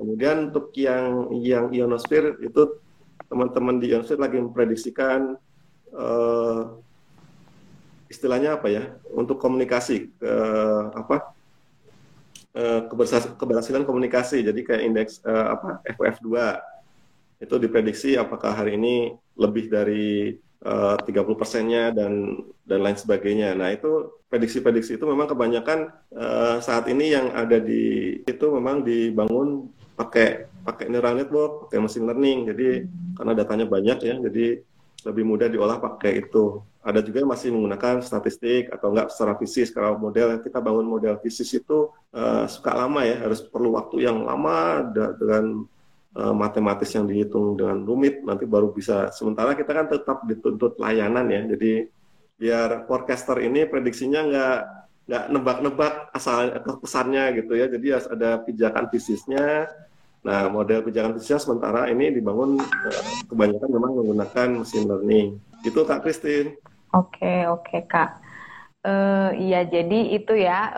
Kemudian 0.00 0.48
untuk 0.48 0.72
yang 0.80 1.28
yang 1.44 1.68
ionosfer 1.76 2.40
itu 2.40 2.80
teman-teman 3.28 3.76
di 3.76 3.92
ionosfer 3.92 4.16
lagi 4.16 4.40
memprediksikan 4.40 5.36
uh, 5.92 6.80
istilahnya 8.08 8.56
apa 8.56 8.72
ya 8.72 8.96
untuk 9.12 9.36
komunikasi 9.36 10.10
ke 10.18 10.34
apa 10.98 11.30
eh, 12.58 12.82
keberhasilan 13.38 13.86
komunikasi 13.86 14.42
jadi 14.42 14.60
kayak 14.66 14.82
indeks 14.82 15.22
uh, 15.22 15.54
apa 15.54 15.78
FOF2 15.94 16.26
itu 17.38 17.54
diprediksi 17.60 18.18
apakah 18.18 18.50
hari 18.50 18.74
ini 18.74 19.14
lebih 19.38 19.70
dari 19.70 20.34
uh, 20.66 20.96
30 21.00 21.40
persennya 21.40 21.88
dan 21.94 22.36
dan 22.68 22.84
lain 22.84 22.98
sebagainya. 22.98 23.56
Nah 23.56 23.72
itu 23.72 24.20
prediksi-prediksi 24.28 25.00
itu 25.00 25.04
memang 25.08 25.30
kebanyakan 25.30 25.88
uh, 26.12 26.60
saat 26.60 26.84
ini 26.92 27.16
yang 27.16 27.32
ada 27.32 27.56
di 27.56 28.20
itu 28.28 28.46
memang 28.52 28.84
dibangun 28.84 29.72
pakai 30.00 30.48
pakai 30.64 30.88
neural 30.88 31.20
network, 31.20 31.68
pakai 31.68 31.78
machine 31.84 32.08
learning. 32.08 32.38
Jadi 32.48 32.68
karena 33.20 33.32
datanya 33.36 33.66
banyak 33.68 33.98
ya, 34.00 34.14
jadi 34.16 34.46
lebih 35.04 35.24
mudah 35.28 35.48
diolah 35.52 35.76
pakai 35.76 36.24
itu. 36.24 36.64
Ada 36.80 37.04
juga 37.04 37.20
yang 37.20 37.30
masih 37.32 37.52
menggunakan 37.52 38.00
statistik 38.00 38.72
atau 38.72 38.88
enggak 38.88 39.12
secara 39.12 39.36
fisik 39.36 39.76
kalau 39.76 40.00
model. 40.00 40.40
Kita 40.40 40.64
bangun 40.64 40.88
model 40.88 41.20
fisik 41.20 41.60
itu 41.64 41.92
uh, 42.16 42.48
suka 42.48 42.72
lama 42.72 43.04
ya 43.04 43.20
harus 43.20 43.44
perlu 43.44 43.76
waktu 43.76 44.08
yang 44.08 44.24
lama 44.24 44.88
dengan 45.20 45.68
uh, 46.16 46.32
matematis 46.32 46.88
yang 46.96 47.04
dihitung 47.04 47.60
dengan 47.60 47.84
rumit 47.84 48.24
nanti 48.24 48.48
baru 48.48 48.72
bisa. 48.72 49.12
Sementara 49.12 49.52
kita 49.52 49.76
kan 49.76 49.92
tetap 49.92 50.24
dituntut 50.24 50.80
layanan 50.80 51.28
ya 51.28 51.44
jadi 51.52 51.92
biar 52.40 52.88
forecaster 52.88 53.36
ini 53.44 53.68
prediksinya 53.68 54.20
enggak 54.24 54.58
nggak 55.04 55.24
nebak-nebak 55.36 55.94
asal 56.16 56.48
kesannya 56.80 57.24
gitu 57.44 57.52
ya. 57.60 57.68
Jadi 57.68 57.86
harus 57.92 58.08
ada 58.08 58.40
pijakan 58.40 58.88
fisiknya 58.88 59.68
nah 60.20 60.52
model 60.52 60.84
pijakan 60.84 61.16
fisiknya 61.16 61.40
sementara 61.40 61.88
ini 61.88 62.12
dibangun 62.12 62.60
uh, 62.60 63.02
kebanyakan 63.28 63.68
memang 63.72 63.92
menggunakan 63.96 64.48
mesin 64.60 64.84
learning 64.84 65.40
itu 65.64 65.80
Kak 65.84 66.04
Christine 66.04 66.60
Oke, 66.90 67.46
oke 67.46 67.86
Kak. 67.86 68.18
Uh, 68.80 69.30
iya, 69.36 69.68
jadi 69.68 70.16
itu 70.16 70.32
ya 70.40 70.72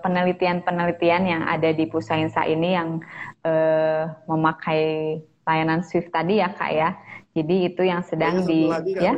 penelitian 0.00 0.64
penelitian-penelitian 0.64 1.22
yang 1.28 1.42
ada 1.44 1.68
di 1.70 1.84
Pusainsa 1.84 2.48
ini 2.48 2.72
yang 2.74 2.98
uh, 3.44 4.08
memakai 4.24 5.20
layanan 5.44 5.84
Swift 5.84 6.10
tadi 6.10 6.40
ya 6.40 6.50
Kak 6.50 6.72
ya. 6.72 6.96
Jadi 7.32 7.72
itu 7.72 7.82
yang 7.84 8.02
sedang 8.04 8.44
di 8.44 8.68
lagi, 8.68 8.92
Kak, 8.96 9.04
ya. 9.04 9.14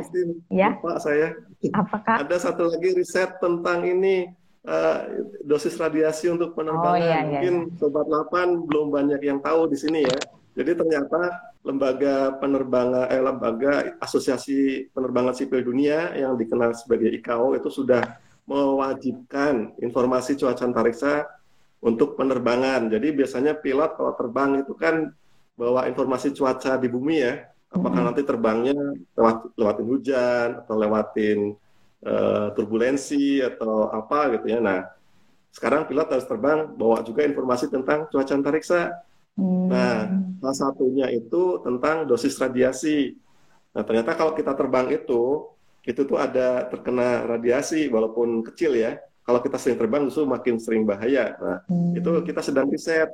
ya. 0.51 0.69
Lupa 0.79 0.99
saya. 1.01 1.35
Apakah? 1.73 2.21
ada 2.21 2.37
satu 2.37 2.69
lagi 2.69 2.93
riset 2.93 3.41
tentang 3.41 3.81
ini 3.87 4.29
uh, 4.65 4.97
dosis 5.45 5.77
radiasi 5.77 6.29
untuk 6.29 6.57
penerbangan. 6.57 6.93
Oh, 6.93 6.97
iya, 6.97 7.19
iya, 7.21 7.39
Mungkin 7.39 7.55
iya. 7.71 7.77
sobat 7.79 8.05
8 8.09 8.67
belum 8.67 8.87
banyak 8.91 9.21
yang 9.21 9.39
tahu 9.39 9.69
di 9.69 9.77
sini 9.77 10.03
ya. 10.05 10.19
Jadi 10.55 10.71
ternyata 10.71 11.51
lembaga 11.65 12.37
penerbangan 12.39 13.11
eh, 13.11 13.19
lembaga 13.19 13.71
asosiasi 13.99 14.87
penerbangan 14.93 15.35
sipil 15.35 15.65
dunia 15.65 16.15
yang 16.15 16.39
dikenal 16.39 16.71
sebagai 16.77 17.11
ICAO 17.11 17.57
itu 17.59 17.67
sudah 17.67 18.21
mewajibkan 18.45 19.73
informasi 19.81 20.37
cuaca 20.37 20.63
antariksa 20.63 21.25
untuk 21.81 22.15
penerbangan. 22.15 22.87
Jadi 22.87 23.11
biasanya 23.11 23.57
pilot 23.57 23.97
kalau 23.97 24.13
terbang 24.15 24.63
itu 24.63 24.73
kan 24.77 25.11
bawa 25.57 25.89
informasi 25.89 26.31
cuaca 26.31 26.77
di 26.79 26.87
bumi 26.87 27.17
ya. 27.19 27.33
Apakah 27.75 27.99
hmm. 27.99 28.07
nanti 28.07 28.21
terbangnya 28.23 28.75
lewat 29.17 29.51
lewatin 29.59 29.87
hujan 29.89 30.47
atau 30.63 30.75
lewatin 30.79 31.39
uh, 32.05 32.53
turbulensi 32.53 33.41
atau 33.41 33.89
apa 33.89 34.37
gitu 34.37 34.55
ya. 34.55 34.59
Nah, 34.61 34.87
sekarang 35.51 35.89
pilot 35.89 36.07
harus 36.11 36.27
terbang 36.27 36.69
bawa 36.75 37.01
juga 37.01 37.25
informasi 37.25 37.67
tentang 37.71 38.07
cuaca 38.07 38.33
antariksa. 38.35 38.93
Hmm. 39.35 39.67
Nah, 39.67 40.07
salah 40.39 40.57
satunya 40.71 41.11
itu 41.11 41.59
tentang 41.65 42.07
dosis 42.07 42.37
radiasi. 42.39 43.17
Nah, 43.75 43.83
ternyata 43.83 44.15
kalau 44.15 44.31
kita 44.31 44.55
terbang 44.55 44.87
itu, 44.95 45.51
itu 45.83 46.01
tuh 46.07 46.17
ada 46.19 46.67
terkena 46.71 47.27
radiasi 47.27 47.91
walaupun 47.91 48.43
kecil 48.51 48.75
ya. 48.75 48.99
Kalau 49.25 49.41
kita 49.41 49.57
sering 49.57 49.81
terbang 49.81 50.05
justru 50.05 50.23
makin 50.23 50.61
sering 50.61 50.85
bahaya. 50.85 51.33
Nah, 51.41 51.57
hmm. 51.67 51.97
itu 51.97 52.09
kita 52.23 52.45
sedang 52.45 52.69
riset 52.69 53.09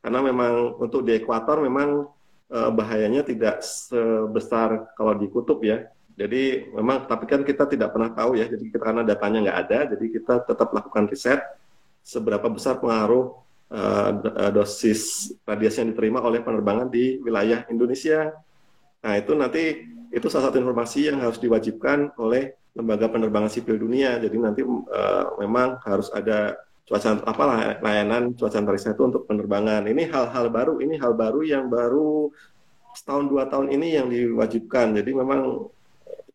karena 0.00 0.22
memang 0.22 0.78
untuk 0.78 1.02
di 1.02 1.18
ekuator 1.18 1.58
memang 1.58 2.06
uh, 2.52 2.70
bahayanya 2.70 3.26
tidak 3.26 3.58
sebesar 3.64 4.94
kalau 4.94 5.18
di 5.18 5.26
kutub 5.26 5.58
ya. 5.64 5.90
Jadi 6.16 6.72
memang 6.72 7.04
tapi 7.04 7.28
kan 7.28 7.44
kita 7.44 7.68
tidak 7.68 7.92
pernah 7.92 8.08
tahu 8.08 8.40
ya. 8.40 8.48
Jadi 8.48 8.72
kita 8.72 8.80
karena 8.80 9.04
datanya 9.04 9.38
nggak 9.44 9.58
ada, 9.68 9.78
jadi 9.92 10.06
kita 10.08 10.34
tetap 10.48 10.72
lakukan 10.72 11.04
riset 11.12 11.44
seberapa 12.00 12.48
besar 12.48 12.80
pengaruh 12.80 13.36
uh, 13.68 14.10
dosis 14.48 15.34
radiasi 15.44 15.84
yang 15.84 15.90
diterima 15.92 16.24
oleh 16.24 16.40
penerbangan 16.40 16.88
di 16.88 17.20
wilayah 17.20 17.68
Indonesia. 17.68 18.32
Nah, 19.04 19.14
itu 19.20 19.36
nanti 19.36 19.84
itu 20.08 20.26
salah 20.32 20.48
satu 20.48 20.56
informasi 20.56 21.12
yang 21.12 21.20
harus 21.20 21.36
diwajibkan 21.36 22.16
oleh 22.16 22.56
lembaga 22.72 23.12
penerbangan 23.12 23.52
sipil 23.52 23.76
dunia. 23.76 24.16
Jadi 24.16 24.36
nanti 24.40 24.64
uh, 24.64 25.36
memang 25.36 25.76
harus 25.84 26.08
ada 26.16 26.56
cuaca 26.86 27.18
apa 27.26 27.44
layanan 27.82 28.32
cuaca 28.38 28.56
antariksa 28.56 28.96
itu 28.96 29.04
untuk 29.04 29.28
penerbangan. 29.28 29.84
Ini 29.84 30.08
hal-hal 30.08 30.48
baru, 30.48 30.80
ini 30.80 30.96
hal 30.96 31.12
baru 31.12 31.44
yang 31.44 31.68
baru 31.68 32.32
setahun 32.96 33.28
dua 33.28 33.44
tahun 33.52 33.68
ini 33.74 34.00
yang 34.00 34.06
diwajibkan. 34.08 34.96
Jadi 34.96 35.10
memang 35.12 35.68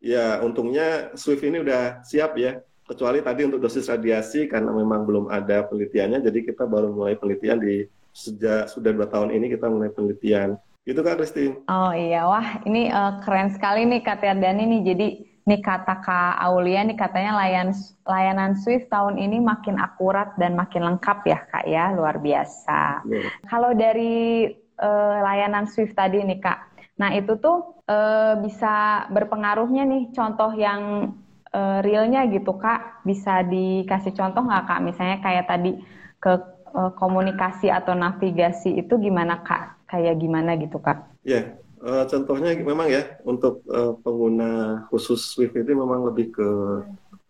ya 0.01 0.41
untungnya 0.41 1.13
Swift 1.13 1.45
ini 1.45 1.61
udah 1.61 2.01
siap 2.01 2.35
ya. 2.35 2.59
Kecuali 2.81 3.23
tadi 3.23 3.47
untuk 3.47 3.63
dosis 3.63 3.87
radiasi 3.87 4.51
karena 4.51 4.73
memang 4.73 5.07
belum 5.07 5.31
ada 5.31 5.63
penelitiannya 5.69 6.27
jadi 6.27 6.39
kita 6.51 6.67
baru 6.67 6.91
mulai 6.91 7.15
penelitian 7.15 7.61
di 7.61 7.87
sejak 8.11 8.67
sudah 8.67 8.91
dua 8.91 9.07
tahun 9.07 9.31
ini 9.31 9.47
kita 9.55 9.71
mulai 9.71 9.93
penelitian. 9.93 10.59
Itu 10.83 11.05
kan 11.05 11.15
Christine 11.15 11.61
oh 11.69 11.93
iya. 11.95 12.27
Wah 12.27 12.59
ini 12.67 12.91
uh, 12.91 13.21
keren 13.23 13.53
sekali 13.53 13.87
nih 13.87 14.01
Kak 14.03 14.19
Tiardani 14.19 14.67
nih. 14.67 14.81
Jadi 14.91 15.07
nih 15.47 15.61
kata 15.61 16.03
Kak 16.03 16.41
Aulia 16.41 16.83
nih 16.83 16.97
katanya 16.97 17.37
layan, 17.37 17.69
layanan 18.03 18.57
Swift 18.59 18.91
tahun 18.91 19.15
ini 19.21 19.39
makin 19.39 19.79
akurat 19.79 20.35
dan 20.35 20.57
makin 20.57 20.83
lengkap 20.83 21.23
ya 21.23 21.39
Kak 21.47 21.65
ya. 21.69 21.95
Luar 21.95 22.19
biasa. 22.19 23.07
Yeah. 23.07 23.29
kalau 23.47 23.71
dari 23.71 24.51
uh, 24.81 25.15
layanan 25.21 25.69
Swift 25.69 25.95
tadi 25.95 26.19
nih 26.25 26.41
Kak 26.41 26.70
nah 27.01 27.09
itu 27.17 27.33
tuh 27.41 27.81
uh, 27.89 28.37
bisa 28.45 29.09
berpengaruhnya 29.09 29.89
nih 29.89 30.13
contoh 30.13 30.53
yang 30.53 31.13
uh, 31.49 31.81
realnya 31.81 32.29
gitu 32.29 32.53
kak 32.61 33.01
bisa 33.01 33.41
dikasih 33.41 34.13
contoh 34.13 34.45
nggak 34.45 34.69
kak 34.69 34.79
misalnya 34.85 35.17
kayak 35.17 35.49
tadi 35.49 35.81
ke 36.21 36.37
uh, 36.77 36.93
komunikasi 36.93 37.73
atau 37.73 37.97
navigasi 37.97 38.77
itu 38.85 38.93
gimana 39.01 39.41
kak 39.41 39.81
kayak 39.89 40.21
gimana 40.21 40.53
gitu 40.61 40.77
kak? 40.77 41.09
Ya 41.25 41.33
yeah. 41.33 41.45
uh, 41.81 42.05
contohnya 42.05 42.53
memang 42.53 42.85
ya 42.85 43.17
untuk 43.25 43.65
uh, 43.65 43.97
pengguna 44.05 44.85
khusus 44.93 45.25
Swift 45.25 45.57
itu 45.57 45.73
memang 45.73 46.05
lebih 46.05 46.29
ke 46.29 46.49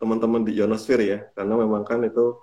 teman-teman 0.04 0.44
di 0.44 0.60
ionosphere 0.60 1.04
ya 1.08 1.20
karena 1.32 1.56
memang 1.56 1.88
kan 1.88 2.04
itu 2.04 2.36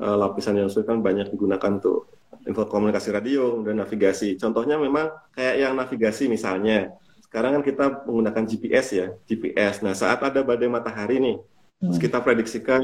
uh, 0.00 0.16
lapisan 0.16 0.56
ionosphere 0.56 0.88
kan 0.88 1.04
banyak 1.04 1.28
digunakan 1.28 1.76
untuk 1.76 2.08
info 2.46 2.64
komunikasi 2.68 3.08
radio 3.12 3.60
dan 3.64 3.80
navigasi. 3.80 4.36
Contohnya 4.40 4.80
memang 4.80 5.10
kayak 5.36 5.54
yang 5.60 5.72
navigasi 5.76 6.28
misalnya 6.28 6.94
sekarang 7.26 7.60
kan 7.60 7.62
kita 7.62 7.84
menggunakan 8.08 8.42
GPS 8.42 8.86
ya, 8.90 9.06
GPS. 9.28 9.86
Nah, 9.86 9.94
saat 9.94 10.18
ada 10.18 10.42
badai 10.42 10.66
matahari 10.66 11.22
nih, 11.22 11.36
hmm. 11.84 11.98
kita 12.00 12.18
prediksikan 12.18 12.82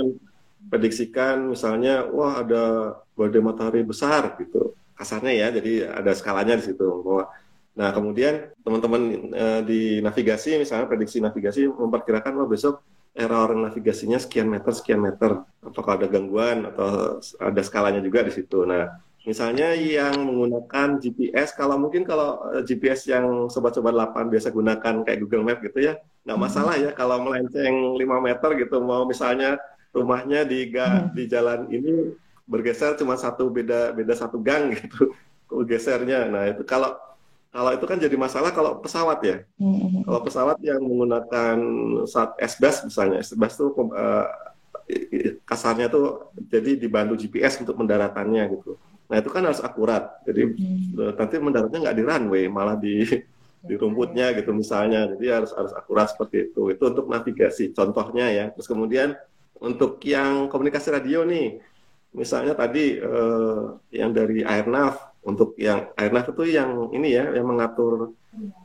prediksikan 0.66 1.50
misalnya 1.50 2.06
wah 2.10 2.42
ada 2.42 2.96
badai 3.18 3.42
matahari 3.42 3.82
besar 3.82 4.38
gitu. 4.38 4.76
Kasarnya 4.96 5.32
ya, 5.34 5.46
jadi 5.52 5.92
ada 5.92 6.14
skalanya 6.14 6.56
di 6.56 6.64
situ. 6.72 6.86
Bahwa 7.04 7.28
Nah, 7.76 7.92
kemudian 7.92 8.56
teman-teman 8.64 9.02
e, 9.36 9.46
di 9.68 9.80
navigasi 10.00 10.56
misalnya 10.56 10.88
prediksi 10.88 11.20
navigasi 11.20 11.68
memperkirakan 11.68 12.32
wah 12.40 12.48
besok 12.48 12.80
error 13.12 13.52
navigasinya 13.52 14.16
sekian 14.16 14.48
meter 14.48 14.72
sekian 14.72 15.04
meter. 15.04 15.44
Apakah 15.60 16.00
ada 16.00 16.08
gangguan 16.08 16.64
atau 16.72 17.20
ada 17.20 17.60
skalanya 17.60 18.00
juga 18.00 18.24
di 18.24 18.32
situ. 18.32 18.64
Nah, 18.64 18.96
Misalnya 19.26 19.74
yang 19.74 20.14
menggunakan 20.22 21.02
GPS, 21.02 21.50
kalau 21.58 21.74
mungkin 21.82 22.06
kalau 22.06 22.46
eh, 22.54 22.62
GPS 22.62 23.10
yang 23.10 23.50
sobat-sobat 23.50 23.90
8 23.90 24.30
biasa 24.30 24.54
gunakan 24.54 25.02
kayak 25.02 25.18
Google 25.18 25.42
Map 25.42 25.58
gitu 25.66 25.82
ya, 25.82 25.98
nggak 26.22 26.38
hmm. 26.38 26.46
masalah 26.46 26.74
ya 26.78 26.94
kalau 26.94 27.18
melenceng 27.26 27.98
5 27.98 28.06
meter 28.22 28.50
gitu, 28.62 28.78
mau 28.78 29.02
misalnya 29.02 29.58
rumahnya 29.90 30.46
di 30.46 30.70
ga, 30.70 30.86
hmm. 30.86 31.18
di 31.18 31.24
jalan 31.26 31.66
ini 31.74 32.14
bergeser 32.46 32.94
cuma 32.94 33.18
satu 33.18 33.50
beda 33.50 33.90
beda 33.98 34.14
satu 34.14 34.38
gang 34.38 34.70
gitu, 34.78 35.10
gesernya. 35.66 36.30
Nah 36.30 36.46
itu 36.46 36.62
kalau 36.62 36.94
kalau 37.50 37.74
itu 37.74 37.82
kan 37.82 37.98
jadi 37.98 38.14
masalah 38.14 38.54
kalau 38.54 38.78
pesawat 38.78 39.18
ya. 39.26 39.36
Hmm. 39.58 40.06
Kalau 40.06 40.22
pesawat 40.22 40.62
yang 40.62 40.78
menggunakan 40.78 41.58
saat 42.06 42.38
S-Bus 42.38 42.86
misalnya, 42.86 43.26
S-Bus 43.26 43.58
tuh 43.58 43.74
uh, 43.90 44.28
kasarnya 45.42 45.90
tuh 45.90 46.30
jadi 46.46 46.78
dibantu 46.78 47.18
GPS 47.18 47.58
untuk 47.58 47.74
mendaratannya 47.74 48.54
gitu. 48.54 48.78
Nah 49.06 49.16
itu 49.22 49.30
kan 49.30 49.42
harus 49.46 49.62
akurat. 49.62 50.18
Jadi 50.26 50.42
hmm. 50.50 51.14
nanti 51.14 51.34
mendaratnya 51.38 51.78
nggak 51.78 51.96
di 51.96 52.04
runway, 52.04 52.44
malah 52.50 52.76
di 52.78 53.06
di 53.66 53.74
rumputnya 53.74 54.34
gitu 54.34 54.50
misalnya. 54.54 55.06
Jadi 55.14 55.26
harus 55.30 55.50
harus 55.54 55.72
akurat 55.74 56.10
seperti 56.10 56.50
itu. 56.50 56.70
Itu 56.74 56.90
untuk 56.90 57.06
navigasi. 57.06 57.70
Contohnya 57.74 58.26
ya. 58.30 58.44
Terus 58.54 58.66
kemudian 58.66 59.14
untuk 59.62 60.02
yang 60.04 60.50
komunikasi 60.50 60.92
radio 60.92 61.22
nih, 61.24 61.58
misalnya 62.12 62.54
tadi 62.58 62.98
eh, 62.98 63.62
yang 63.94 64.10
dari 64.10 64.42
Airnav. 64.42 65.14
Untuk 65.26 65.58
yang 65.58 65.90
Airnav 65.98 66.30
itu 66.30 66.54
yang 66.54 66.94
ini 66.94 67.18
ya, 67.18 67.34
yang 67.34 67.50
mengatur 67.50 68.14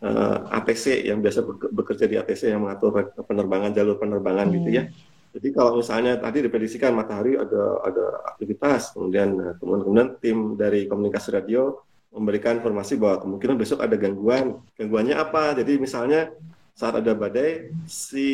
eh, 0.01 0.58
ATC, 0.58 1.10
yang 1.10 1.17
biasa 1.21 1.41
bekerja 1.73 2.06
di 2.06 2.15
ATC, 2.21 2.54
yang 2.54 2.65
mengatur 2.65 3.13
penerbangan 3.25 3.73
jalur 3.73 3.97
penerbangan 3.97 4.49
hmm. 4.49 4.56
gitu 4.62 4.69
ya. 4.69 4.84
Jadi 5.32 5.48
kalau 5.56 5.80
misalnya 5.80 6.20
tadi 6.20 6.44
diprediksikan 6.44 6.91
matahari 6.91 7.39
ada 7.39 7.80
ada 7.88 8.06
aktivitas, 8.36 8.91
kemudian 8.91 9.30
nah, 9.32 9.54
kemudian 9.56 10.20
tim 10.20 10.60
dari 10.60 10.91
komunikasi 10.91 11.32
radio 11.32 11.80
memberikan 12.12 12.60
informasi 12.60 13.00
bahwa 13.00 13.24
kemungkinan 13.24 13.56
besok 13.56 13.80
ada 13.80 13.96
gangguan. 13.96 14.60
Gangguannya 14.76 15.15
apa? 15.15 15.56
Jadi 15.56 15.80
misalnya 15.80 16.36
saat 16.76 17.00
ada 17.00 17.15
badai, 17.15 17.72
si 17.88 18.28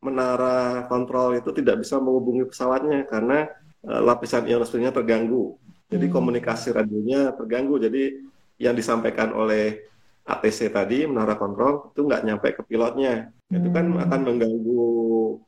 menara 0.00 0.88
kontrol 0.88 1.36
itu 1.36 1.52
tidak 1.52 1.84
bisa 1.84 2.00
menghubungi 2.00 2.48
pesawatnya 2.48 3.04
karena 3.04 3.52
uh, 3.84 4.00
lapisan 4.00 4.48
ionosfernya 4.48 4.96
terganggu. 4.96 5.60
Jadi 5.92 6.08
hmm. 6.08 6.14
komunikasi 6.14 6.72
radionya 6.72 7.36
terganggu. 7.36 7.76
Jadi 7.76 8.24
yang 8.56 8.72
disampaikan 8.72 9.36
oleh 9.36 9.84
ATC 10.26 10.70
tadi 10.70 11.08
menara 11.08 11.34
kontrol 11.34 11.90
itu 11.90 12.06
nggak 12.06 12.22
nyampe 12.22 12.48
ke 12.54 12.62
pilotnya 12.66 13.32
hmm. 13.50 13.56
itu 13.56 13.68
kan 13.72 13.86
hmm. 13.90 14.02
akan 14.06 14.20
mengganggu 14.22 14.86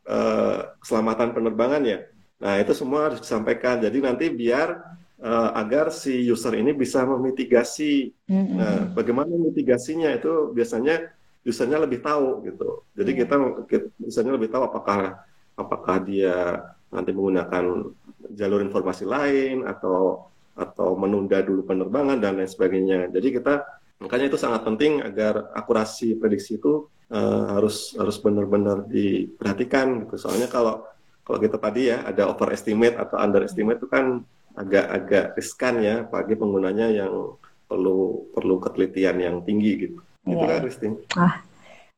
uh, 0.09 0.59
keselamatan 0.83 1.29
penerbangan 1.37 1.83
ya 1.85 1.99
nah 2.43 2.59
itu 2.59 2.73
semua 2.75 3.11
harus 3.11 3.23
disampaikan 3.23 3.79
jadi 3.79 3.95
nanti 4.03 4.27
biar 4.33 4.75
uh, 5.23 5.51
agar 5.55 5.95
si 5.95 6.27
user 6.27 6.59
ini 6.59 6.75
bisa 6.75 7.07
memitigasi 7.07 8.11
hmm. 8.27 8.55
nah 8.59 8.79
bagaimana 8.91 9.31
mitigasinya 9.31 10.11
itu 10.11 10.51
biasanya 10.51 11.13
usernya 11.47 11.79
lebih 11.79 12.03
tahu 12.03 12.43
gitu 12.47 12.83
jadi 12.99 13.11
hmm. 13.15 13.19
kita, 13.23 13.35
kita 13.71 13.87
usernya 14.03 14.35
lebih 14.35 14.51
tahu 14.51 14.67
apakah 14.67 15.23
apakah 15.55 15.97
dia 16.03 16.67
nanti 16.91 17.15
menggunakan 17.15 17.89
jalur 18.35 18.61
informasi 18.65 19.05
lain 19.07 19.65
atau 19.65 20.29
atau 20.53 20.93
menunda 21.01 21.41
dulu 21.41 21.65
penerbangan 21.65 22.21
dan 22.21 22.37
lain 22.37 22.51
sebagainya 22.51 23.09
jadi 23.09 23.29
kita 23.41 23.55
Makanya 24.03 24.27
itu 24.29 24.38
sangat 24.38 24.67
penting 24.67 24.99
agar 25.01 25.55
akurasi 25.55 26.19
prediksi 26.19 26.59
itu 26.59 26.91
uh, 27.15 27.57
harus 27.59 27.95
harus 27.95 28.19
benar-benar 28.19 28.85
diperhatikan 28.91 30.07
gitu. 30.07 30.19
Soalnya 30.19 30.51
kalau 30.51 30.83
kalau 31.23 31.38
kita 31.38 31.57
tadi 31.57 31.95
ya 31.95 32.03
ada 32.03 32.27
overestimate 32.27 32.99
atau 32.99 33.17
underestimate 33.23 33.79
itu 33.79 33.87
kan 33.87 34.27
agak-agak 34.59 35.38
riskan 35.38 35.81
ya 35.81 35.97
bagi 36.05 36.35
penggunanya 36.35 36.91
yang 36.91 37.38
perlu 37.71 38.29
perlu 38.35 38.61
ketelitian 38.61 39.17
yang 39.23 39.37
tinggi 39.47 39.88
gitu. 39.88 39.99
Yeah. 40.27 40.35
Itu 40.35 40.45
kan 40.45 40.59
Christine. 40.67 40.97
Ah. 41.17 41.35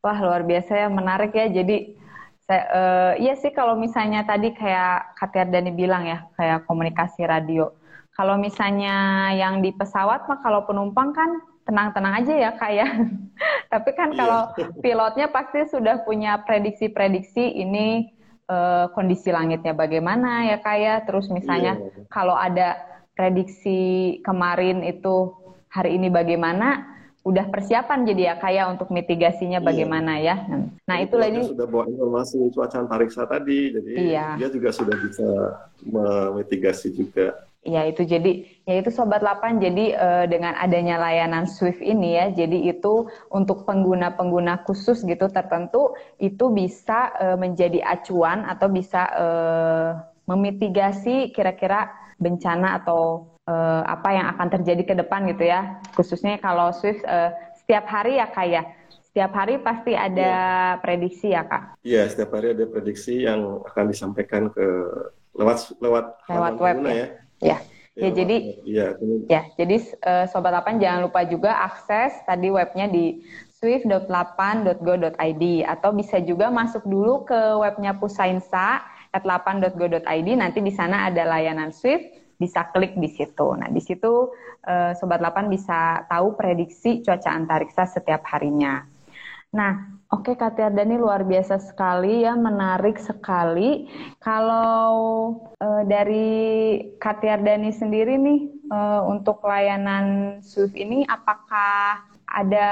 Wah, 0.05 0.21
luar 0.21 0.45
biasa 0.45 0.85
ya, 0.85 0.88
menarik 0.93 1.33
ya. 1.33 1.49
Jadi 1.49 1.97
saya 2.45 2.62
uh, 2.77 3.12
iya 3.17 3.40
sih 3.40 3.49
kalau 3.57 3.73
misalnya 3.73 4.21
tadi 4.29 4.53
kayak 4.53 5.17
Katia 5.17 5.49
Dani 5.49 5.73
bilang 5.73 6.05
ya, 6.05 6.29
kayak 6.37 6.69
komunikasi 6.69 7.25
radio. 7.25 7.73
Kalau 8.12 8.37
misalnya 8.37 9.33
yang 9.33 9.64
di 9.64 9.73
pesawat 9.73 10.29
mah 10.29 10.45
kalau 10.45 10.69
penumpang 10.69 11.17
kan 11.17 11.40
tenang-tenang 11.64 12.14
aja 12.24 12.35
ya 12.37 12.50
kak 12.57 12.72
ya. 12.72 12.88
Tapi 13.72 13.90
kan 13.96 14.12
yeah. 14.12 14.18
kalau 14.20 14.40
pilotnya 14.81 15.27
pasti 15.33 15.66
sudah 15.68 16.05
punya 16.05 16.40
prediksi-prediksi 16.44 17.59
ini 17.61 18.12
uh, 18.46 18.92
kondisi 18.92 19.33
langitnya 19.35 19.74
bagaimana 19.74 20.48
ya 20.55 20.61
kak 20.61 20.77
ya. 20.79 20.94
Terus 21.03 21.29
misalnya 21.33 21.81
yeah. 21.81 22.07
kalau 22.12 22.37
ada 22.37 22.79
prediksi 23.16 24.18
kemarin 24.22 24.85
itu 24.85 25.35
hari 25.70 25.98
ini 25.98 26.07
bagaimana, 26.07 26.94
udah 27.24 27.48
persiapan 27.48 28.05
jadi 28.05 28.22
ya 28.22 28.35
kayak 28.37 28.77
untuk 28.77 28.92
mitigasinya 28.92 29.59
iya. 29.59 29.66
bagaimana 29.66 30.12
ya. 30.20 30.37
Nah, 30.85 30.96
itu 31.00 31.16
lagi 31.16 31.40
sudah 31.48 31.64
bawa 31.64 31.88
informasi 31.88 32.53
cuaca 32.53 32.77
antariksa 32.85 33.24
tadi, 33.24 33.72
jadi 33.72 33.92
iya. 33.96 34.27
dia 34.37 34.53
juga 34.53 34.68
sudah 34.70 34.96
bisa 35.00 35.29
memitigasi 35.88 36.92
juga. 36.92 37.33
Ya 37.64 37.88
itu 37.88 38.05
jadi 38.05 38.44
ya 38.68 38.74
itu 38.77 38.92
sobat 38.92 39.24
8 39.24 39.57
jadi 39.57 39.85
uh, 39.96 40.24
dengan 40.29 40.53
adanya 40.61 41.00
layanan 41.00 41.48
Swift 41.48 41.81
ini 41.81 42.12
ya 42.12 42.29
jadi 42.29 42.77
itu 42.77 43.09
untuk 43.33 43.64
pengguna-pengguna 43.64 44.68
khusus 44.68 45.00
gitu 45.00 45.33
tertentu 45.33 45.96
itu 46.20 46.53
bisa 46.53 47.09
uh, 47.16 47.37
menjadi 47.40 47.81
acuan 47.81 48.44
atau 48.44 48.68
bisa 48.68 49.03
uh, 49.16 49.90
memitigasi 50.29 51.33
kira-kira 51.33 51.88
bencana 52.20 52.85
atau 52.85 53.33
uh, 53.48 53.83
apa 53.85 54.09
yang 54.12 54.27
akan 54.37 54.48
terjadi 54.61 54.83
ke 54.85 54.94
depan 55.00 55.29
gitu 55.29 55.44
ya. 55.48 55.81
Khususnya 55.96 56.40
kalau 56.40 56.72
Swift 56.72 57.05
uh, 57.05 57.33
setiap 57.64 57.85
hari 57.88 58.20
ya 58.20 58.29
kak 58.29 58.48
ya. 58.48 58.62
Setiap 59.14 59.31
hari 59.31 59.62
pasti 59.62 59.94
ada 59.94 60.33
ya. 60.74 60.81
prediksi 60.83 61.31
ya 61.31 61.46
kak. 61.46 61.79
Iya, 61.87 62.11
setiap 62.11 62.35
hari 62.35 62.57
ada 62.57 62.66
prediksi 62.66 63.22
yang 63.22 63.62
akan 63.62 63.85
disampaikan 63.87 64.50
ke 64.50 64.66
lewat 65.38 65.79
lewat 65.79 66.05
lewat 66.31 66.55
web 66.59 66.79
ya. 66.87 66.94
ya. 66.94 67.09
Ya. 67.42 67.59
Ya, 67.94 68.11
ya 68.11 68.27
jadi 68.27 68.37
ya, 68.66 68.99
ya 69.31 69.47
jadi 69.55 69.77
uh, 70.03 70.27
sobat 70.27 70.51
8 70.51 70.83
jangan 70.83 71.07
lupa 71.07 71.23
juga 71.31 71.55
akses 71.62 72.11
tadi 72.27 72.51
webnya 72.51 72.90
di 72.90 73.23
swift.8.go.id 73.55 75.44
atau 75.62 75.90
bisa 75.94 76.18
juga 76.18 76.51
masuk 76.51 76.83
dulu 76.83 77.23
ke 77.23 77.38
webnya 77.62 77.94
Pusainsa 77.94 78.83
at 79.14 79.23
8.go.id 79.23 80.29
nanti 80.35 80.59
di 80.59 80.75
sana 80.75 81.07
ada 81.07 81.23
layanan 81.23 81.70
Swift 81.70 82.03
bisa 82.35 82.66
klik 82.75 82.99
di 82.99 83.07
situ. 83.07 83.55
Nah, 83.55 83.70
di 83.70 83.79
situ 83.79 84.35
uh, 84.66 84.92
Sobat 84.99 85.23
8 85.23 85.47
bisa 85.47 86.03
tahu 86.11 86.35
prediksi 86.35 87.01
cuaca 87.01 87.31
antariksa 87.31 87.87
setiap 87.87 88.27
harinya. 88.27 88.83
Nah, 89.55 90.03
oke 90.11 90.35
okay, 90.35 90.35
Kak 90.35 90.59
Tiardani 90.59 90.99
luar 90.99 91.23
biasa 91.23 91.62
sekali 91.62 92.27
ya, 92.27 92.35
menarik 92.35 92.99
sekali. 92.99 93.87
Kalau 94.19 94.90
uh, 95.62 95.83
dari 95.87 96.77
Kak 96.99 97.23
Tiardani 97.23 97.71
sendiri 97.71 98.19
nih, 98.19 98.51
uh, 98.75 99.07
untuk 99.07 99.38
layanan 99.47 100.38
SWIFT 100.43 100.75
ini 100.75 100.99
apakah 101.07 102.03
ada 102.27 102.71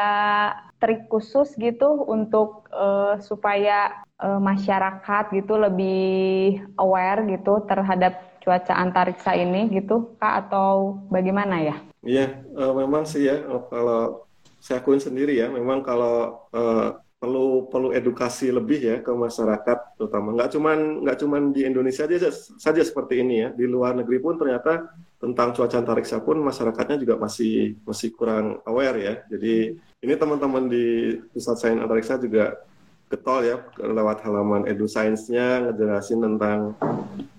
trik 0.82 1.06
khusus 1.06 1.54
gitu 1.54 2.02
untuk 2.10 2.66
uh, 2.74 3.14
supaya 3.22 4.02
uh, 4.18 4.42
masyarakat 4.42 5.30
gitu 5.30 5.54
lebih 5.54 6.58
aware 6.82 7.22
gitu 7.30 7.62
terhadap 7.70 8.42
cuaca 8.42 8.74
antariksa 8.74 9.38
ini 9.38 9.70
gitu 9.70 10.18
Kak 10.18 10.50
atau 10.50 10.98
bagaimana 11.06 11.62
ya? 11.62 11.76
Iya, 12.02 12.42
uh, 12.58 12.74
memang 12.74 13.06
sih 13.06 13.30
ya 13.30 13.38
kalau 13.70 14.26
saya 14.62 14.78
akuin 14.78 15.02
sendiri 15.02 15.42
ya, 15.42 15.50
memang 15.50 15.82
kalau 15.82 16.46
uh, 16.54 17.02
perlu 17.18 17.70
perlu 17.70 17.90
edukasi 17.90 18.50
lebih 18.50 18.78
ya 18.82 18.96
ke 19.02 19.10
masyarakat 19.10 19.98
terutama. 19.98 20.34
Nggak 20.38 20.50
cuman 20.54 20.78
nggak 21.02 21.18
cuman 21.22 21.42
di 21.50 21.66
Indonesia 21.66 22.06
aja 22.06 22.30
saja 22.34 22.82
seperti 22.82 23.22
ini 23.22 23.46
ya. 23.46 23.48
Di 23.50 23.66
luar 23.66 23.98
negeri 23.98 24.22
pun 24.22 24.38
ternyata 24.38 24.90
tentang 25.18 25.54
cuaca 25.54 25.78
antariksa 25.78 26.18
pun 26.22 26.38
masyarakatnya 26.42 26.98
juga 26.98 27.14
masih 27.18 27.78
masih 27.86 28.14
kurang 28.14 28.62
aware 28.66 28.98
ya. 28.98 29.14
Jadi 29.30 29.78
ini 30.02 30.14
teman-teman 30.18 30.66
di 30.66 31.18
pusat 31.30 31.58
sains 31.58 31.78
antariksa 31.78 32.18
juga 32.18 32.58
getol 33.06 33.44
ya 33.46 33.56
lewat 33.78 34.24
halaman 34.26 34.66
edu 34.66 34.88
sainsnya 34.88 35.68
ngejelasin 35.68 36.24
tentang 36.26 36.72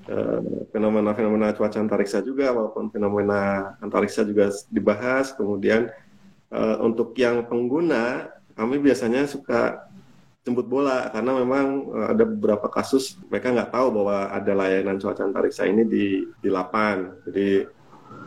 eh, 0.05 0.69
fenomena-fenomena 0.69 1.49
uh, 1.49 1.55
cuaca 1.57 1.81
antariksa 1.81 2.21
juga 2.21 2.53
walaupun 2.53 2.87
fenomena 2.87 3.73
antariksa 3.83 4.23
juga 4.23 4.47
dibahas. 4.71 5.35
Kemudian 5.35 5.91
uh, 6.53 6.77
untuk 6.85 7.17
yang 7.17 7.49
pengguna 7.49 8.29
kami 8.53 8.77
biasanya 8.77 9.25
suka 9.25 9.89
jemput 10.45 10.69
bola 10.69 11.09
karena 11.09 11.41
memang 11.41 11.65
uh, 11.89 12.07
ada 12.13 12.23
beberapa 12.23 12.69
kasus 12.69 13.17
mereka 13.27 13.49
nggak 13.49 13.73
tahu 13.73 13.87
bahwa 13.89 14.29
ada 14.29 14.51
layanan 14.53 15.01
cuaca 15.01 15.25
antariksa 15.25 15.65
ini 15.65 15.83
di 15.89 16.05
di 16.39 16.49
lapan 16.53 17.09
jadi 17.25 17.65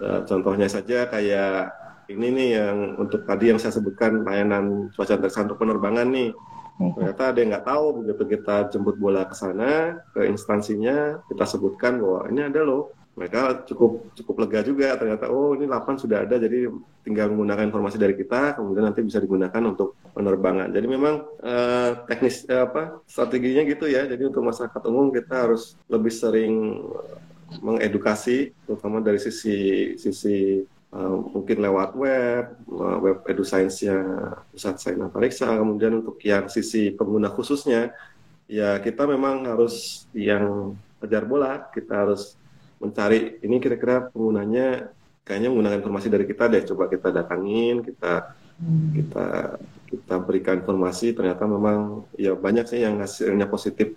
uh, 0.03 0.21
contohnya 0.27 0.67
saja 0.67 1.07
kayak 1.07 1.71
ini 2.11 2.27
nih 2.35 2.49
yang 2.59 2.79
untuk 2.99 3.23
tadi 3.27 3.55
yang 3.55 3.59
saya 3.63 3.79
sebutkan 3.79 4.27
layanan 4.27 4.91
cuaca 4.93 5.15
antariksa 5.15 5.47
untuk 5.47 5.63
penerbangan 5.63 6.11
nih 6.11 6.31
Ternyata 6.77 7.33
ada 7.33 7.39
yang 7.41 7.51
nggak 7.57 7.67
tahu 7.67 7.85
begitu 8.05 8.23
kita 8.37 8.69
jemput 8.69 9.01
bola 9.01 9.25
ke 9.25 9.33
sana 9.33 9.97
ke 10.13 10.29
instansinya 10.29 11.25
kita 11.25 11.49
sebutkan 11.49 11.97
bahwa 12.05 12.29
ini 12.29 12.45
ada 12.45 12.61
loh. 12.61 12.93
Mereka 13.17 13.65
cukup 13.65 14.13
cukup 14.13 14.35
lega 14.45 14.61
juga 14.61 14.93
ternyata 15.01 15.33
oh 15.33 15.57
ini 15.57 15.65
8 15.65 16.05
sudah 16.05 16.29
ada 16.29 16.37
jadi 16.37 16.69
tinggal 17.01 17.33
menggunakan 17.33 17.73
informasi 17.73 17.97
dari 17.97 18.13
kita 18.13 18.61
kemudian 18.61 18.93
nanti 18.93 19.01
bisa 19.01 19.17
digunakan 19.17 19.63
untuk 19.65 19.97
penerbangan. 20.13 20.69
Jadi 20.69 20.87
memang 20.87 21.25
eh, 21.41 21.91
teknis 22.05 22.45
eh, 22.45 22.61
apa 22.61 23.01
strateginya 23.09 23.65
gitu 23.65 23.89
ya. 23.89 24.05
Jadi 24.05 24.21
untuk 24.29 24.45
masyarakat 24.45 24.83
umum 24.93 25.09
kita 25.09 25.49
harus 25.49 25.81
lebih 25.89 26.13
sering 26.13 26.85
mengedukasi 27.65 28.53
terutama 28.69 29.01
dari 29.01 29.17
sisi 29.17 29.57
sisi 29.97 30.61
Uh, 30.97 31.19
mungkin 31.35 31.61
lewat 31.61 31.99
web, 31.99 32.57
uh, 32.71 32.99
web 33.03 33.19
edusainsnya 33.27 34.01
pusat 34.49 34.79
sains 34.79 35.03
antariksa. 35.03 35.51
Kemudian 35.51 36.01
untuk 36.01 36.17
yang 36.23 36.47
sisi 36.47 36.95
pengguna 36.95 37.29
khususnya, 37.29 37.91
ya 38.47 38.79
kita 38.79 39.05
memang 39.05 39.45
harus 39.51 40.07
yang 40.15 40.79
kejar 41.03 41.27
bola, 41.27 41.69
kita 41.75 42.07
harus 42.07 42.39
mencari 42.77 43.41
ini 43.41 43.57
kira-kira 43.59 44.13
penggunanya 44.13 44.93
kayaknya 45.27 45.49
menggunakan 45.51 45.81
informasi 45.83 46.09
dari 46.13 46.25
kita 46.29 46.47
deh. 46.47 46.63
Coba 46.65 46.87
kita 46.87 47.09
datangin, 47.11 47.83
kita 47.83 48.37
kita 48.95 49.27
kita 49.87 50.15
berikan 50.23 50.63
informasi. 50.63 51.13
Ternyata 51.13 51.45
memang 51.49 52.07
ya 52.15 52.37
banyak 52.37 52.67
sih 52.69 52.81
yang 52.85 53.03
hasilnya 53.03 53.51
positif, 53.51 53.97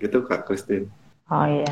gitu 0.00 0.18
Kak 0.24 0.48
Christine. 0.48 0.88
Oh 1.30 1.46
iya. 1.46 1.70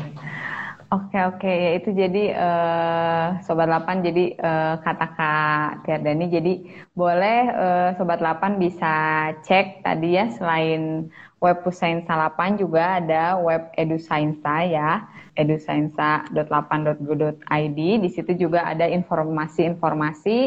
Oke 0.89 1.21
oke 1.21 1.45
ya 1.45 1.77
itu 1.77 1.93
jadi 1.93 2.33
uh, 2.33 3.45
sobat 3.45 3.69
8 3.69 4.01
jadi 4.01 4.33
uh, 4.41 4.81
kata 4.81 5.07
Kak 5.13 5.85
Tiardani 5.85 6.25
jadi 6.33 6.65
boleh 6.97 7.39
uh, 7.53 7.89
sobat 7.93 8.17
8 8.17 8.57
bisa 8.57 9.29
cek 9.45 9.85
tadi 9.85 10.17
ya 10.17 10.33
selain 10.33 11.13
web 11.37 11.61
Pusainsa 11.61 12.17
8 12.33 12.57
juga 12.57 12.97
ada 12.97 13.37
web 13.37 13.69
EduSainsa 13.77 14.65
ya 14.65 15.05
edusainsa.8.go.id 15.37 17.77
di 17.77 18.09
situ 18.09 18.49
juga 18.49 18.65
ada 18.65 18.89
informasi-informasi 18.89 20.37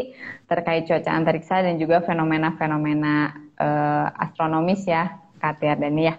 terkait 0.51 0.91
cuaca 0.91 1.23
antariksa 1.23 1.63
dan 1.63 1.79
juga 1.79 2.03
fenomena-fenomena 2.03 3.31
uh, 3.63 4.11
astronomis 4.19 4.91
ya 4.91 5.23
Kak 5.39 5.63
Tiardani 5.63 6.11
ya. 6.11 6.19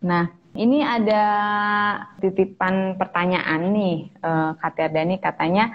Nah 0.00 0.39
ini 0.58 0.82
ada 0.82 1.24
titipan 2.18 2.98
pertanyaan 2.98 3.70
nih, 3.70 4.10
uh, 4.22 4.58
Kak 4.58 4.90
Dani 4.90 5.22
katanya 5.22 5.70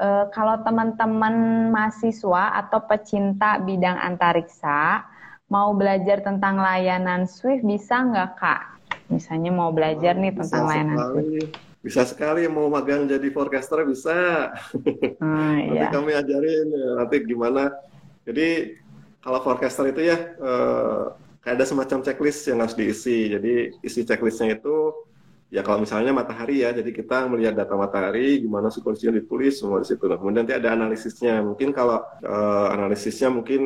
uh, 0.00 0.26
kalau 0.32 0.60
teman-teman 0.64 1.68
mahasiswa 1.70 2.56
atau 2.64 2.82
pecinta 2.88 3.60
bidang 3.60 4.00
antariksa 4.00 5.04
mau 5.52 5.76
belajar 5.76 6.24
tentang 6.24 6.56
layanan 6.56 7.28
Swift 7.28 7.62
bisa 7.62 8.00
nggak 8.00 8.30
Kak? 8.40 8.62
Misalnya 9.12 9.52
mau 9.52 9.70
belajar 9.70 10.16
nih 10.16 10.32
tentang 10.32 10.72
layanan 10.72 10.96
sekali. 10.96 11.12
Swift. 11.12 11.52
Bisa 11.84 12.02
sekali 12.08 12.48
mau 12.48 12.72
magang 12.72 13.04
jadi 13.04 13.28
forecaster 13.28 13.84
bisa. 13.84 14.16
Hmm, 15.20 15.60
nanti 15.68 15.84
iya. 15.84 15.92
kami 15.92 16.16
ajarin 16.16 16.66
ya, 16.72 16.88
nanti 16.96 17.16
gimana. 17.28 17.68
Jadi 18.24 18.80
kalau 19.20 19.44
forecaster 19.44 19.92
itu 19.92 20.08
ya 20.08 20.16
uh, 20.40 21.12
kayak 21.44 21.60
ada 21.60 21.66
semacam 21.68 21.98
checklist 22.00 22.40
yang 22.48 22.58
harus 22.64 22.72
diisi. 22.72 23.28
Jadi 23.28 23.76
isi 23.84 24.00
checklistnya 24.08 24.56
itu 24.56 24.96
ya 25.52 25.60
kalau 25.60 25.84
misalnya 25.84 26.10
matahari 26.10 26.64
ya, 26.64 26.72
jadi 26.72 26.90
kita 26.90 27.30
melihat 27.30 27.54
data 27.54 27.76
matahari, 27.78 28.42
gimana 28.42 28.72
sih 28.72 28.80
kondisinya 28.80 29.20
ditulis 29.20 29.60
semua 29.60 29.78
di 29.84 29.86
situ. 29.86 30.02
Nah, 30.08 30.16
kemudian 30.18 30.42
nanti 30.42 30.56
ada 30.56 30.72
analisisnya. 30.72 31.44
Mungkin 31.44 31.70
kalau 31.70 32.00
uh, 32.02 32.68
analisisnya 32.74 33.28
mungkin 33.30 33.60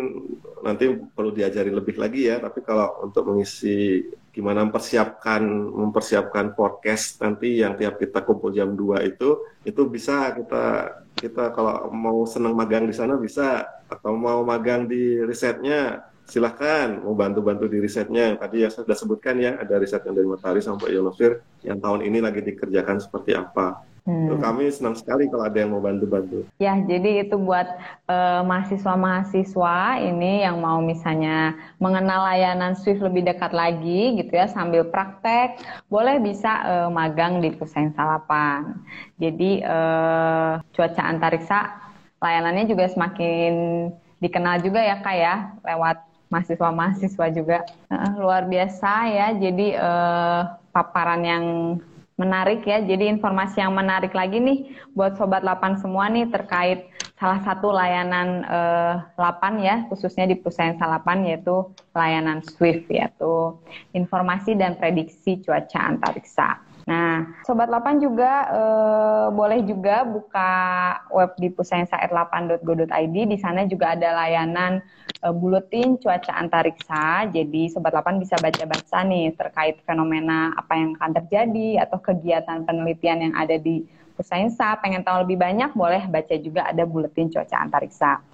nanti 0.61 0.91
perlu 0.91 1.31
diajari 1.31 1.71
lebih 1.71 1.97
lagi 1.97 2.29
ya. 2.29 2.43
Tapi 2.43 2.61
kalau 2.67 3.07
untuk 3.07 3.31
mengisi 3.31 4.05
gimana 4.35 4.63
mempersiapkan 4.67 5.43
mempersiapkan 5.75 6.55
forecast 6.55 7.19
nanti 7.23 7.59
yang 7.59 7.75
tiap 7.75 7.99
kita 7.99 8.23
kumpul 8.23 8.55
jam 8.55 8.71
2 8.71 9.11
itu 9.11 9.43
itu 9.67 9.83
bisa 9.91 10.31
kita 10.31 10.95
kita 11.19 11.51
kalau 11.51 11.91
mau 11.91 12.23
senang 12.23 12.55
magang 12.55 12.87
di 12.87 12.95
sana 12.95 13.19
bisa 13.19 13.67
atau 13.91 14.15
mau 14.15 14.47
magang 14.47 14.87
di 14.87 15.19
risetnya 15.27 16.07
silahkan 16.29 17.01
mau 17.01 17.17
bantu-bantu 17.17 17.67
di 17.67 17.81
risetnya. 17.81 18.37
Tadi 18.37 18.63
yang 18.63 18.71
saya 18.71 18.85
sudah 18.85 18.99
sebutkan 19.01 19.41
ya, 19.41 19.57
ada 19.57 19.81
riset 19.81 20.05
yang 20.05 20.15
dari 20.15 20.29
matahari 20.29 20.61
sampai 20.61 20.93
ionosfer 20.95 21.41
yang 21.65 21.81
tahun 21.81 22.05
ini 22.05 22.21
lagi 22.21 22.45
dikerjakan 22.45 23.01
seperti 23.01 23.33
apa. 23.35 23.83
Hmm. 24.09 24.41
Kami 24.41 24.73
senang 24.73 24.97
sekali 24.97 25.29
kalau 25.29 25.45
ada 25.45 25.61
yang 25.61 25.77
mau 25.77 25.85
bantu-bantu. 25.85 26.49
Ya, 26.57 26.73
jadi 26.81 27.29
itu 27.29 27.37
buat 27.37 27.69
mahasiswa 28.09 28.97
mahasiswa-mahasiswa 28.97 30.01
ini 30.01 30.49
yang 30.49 30.65
mau 30.65 30.81
misalnya 30.81 31.53
mengenal 31.77 32.25
layanan 32.25 32.73
Swift 32.73 33.05
lebih 33.05 33.29
dekat 33.29 33.53
lagi 33.53 34.17
gitu 34.17 34.33
ya 34.33 34.49
sambil 34.49 34.89
praktek, 34.89 35.61
boleh 35.93 36.25
bisa 36.25 36.49
uh, 36.65 36.89
magang 36.89 37.45
di 37.45 37.53
Pusat 37.53 37.93
Salapan. 37.93 38.81
Jadi 39.21 39.61
uh, 39.61 40.57
cuaca 40.73 41.03
antariksa 41.05 41.77
layanannya 42.25 42.65
juga 42.65 42.89
semakin 42.89 43.53
dikenal 44.25 44.65
juga 44.65 44.81
ya 44.81 45.05
Kak 45.05 45.17
ya 45.21 45.35
lewat 45.69 46.08
mahasiswa-mahasiswa 46.29 47.27
juga. 47.33 47.59
Uh, 47.93 48.13
luar 48.21 48.49
biasa 48.49 48.91
ya. 49.13 49.29
Jadi 49.37 49.77
uh, 49.77 50.57
paparan 50.73 51.23
yang 51.25 51.45
menarik 52.19 52.67
ya. 52.67 52.83
Jadi 52.83 53.07
informasi 53.09 53.63
yang 53.63 53.73
menarik 53.73 54.11
lagi 54.13 54.43
nih 54.43 54.59
buat 54.93 55.15
sobat 55.15 55.47
8 55.47 55.79
semua 55.79 56.11
nih 56.11 56.27
terkait 56.29 56.91
salah 57.19 57.43
satu 57.43 57.71
layanan 57.71 58.43
eh, 58.47 58.95
8 59.15 59.59
ya, 59.59 59.87
khususnya 59.91 60.27
di 60.27 60.39
perusahaan 60.39 60.75
Salapan 60.79 61.27
yaitu 61.27 61.71
layanan 61.95 62.43
Swift 62.43 62.91
yaitu 62.91 63.59
informasi 63.95 64.59
dan 64.59 64.75
prediksi 64.79 65.43
cuaca 65.43 65.95
antariksa. 65.95 66.68
Nah, 66.89 67.37
Sobat 67.45 67.69
8 67.69 68.01
juga 68.01 68.49
eh, 68.49 69.27
boleh 69.37 69.61
juga 69.69 70.09
buka 70.09 70.53
web 71.13 71.37
di 71.37 71.53
pusainsair8.go.id. 71.53 73.17
Di 73.29 73.37
sana 73.37 73.69
juga 73.69 73.93
ada 73.93 74.17
layanan 74.25 74.81
eh, 75.21 75.35
buletin 75.37 76.01
cuaca 76.01 76.33
antariksa. 76.41 77.29
Jadi 77.29 77.69
Sobat 77.69 77.93
8 77.93 78.17
bisa 78.17 78.41
baca-baca 78.41 79.05
nih 79.05 79.37
terkait 79.37 79.77
fenomena 79.85 80.57
apa 80.57 80.81
yang 80.81 80.97
akan 80.97 81.13
terjadi 81.21 81.85
atau 81.85 82.01
kegiatan 82.01 82.65
penelitian 82.65 83.29
yang 83.29 83.35
ada 83.37 83.61
di 83.61 83.85
Pusainsa. 84.17 84.81
Pengen 84.81 85.05
tahu 85.05 85.29
lebih 85.29 85.37
banyak, 85.45 85.77
boleh 85.77 86.09
baca 86.09 86.35
juga 86.41 86.73
ada 86.73 86.89
buletin 86.89 87.29
cuaca 87.29 87.61
antariksa. 87.61 88.25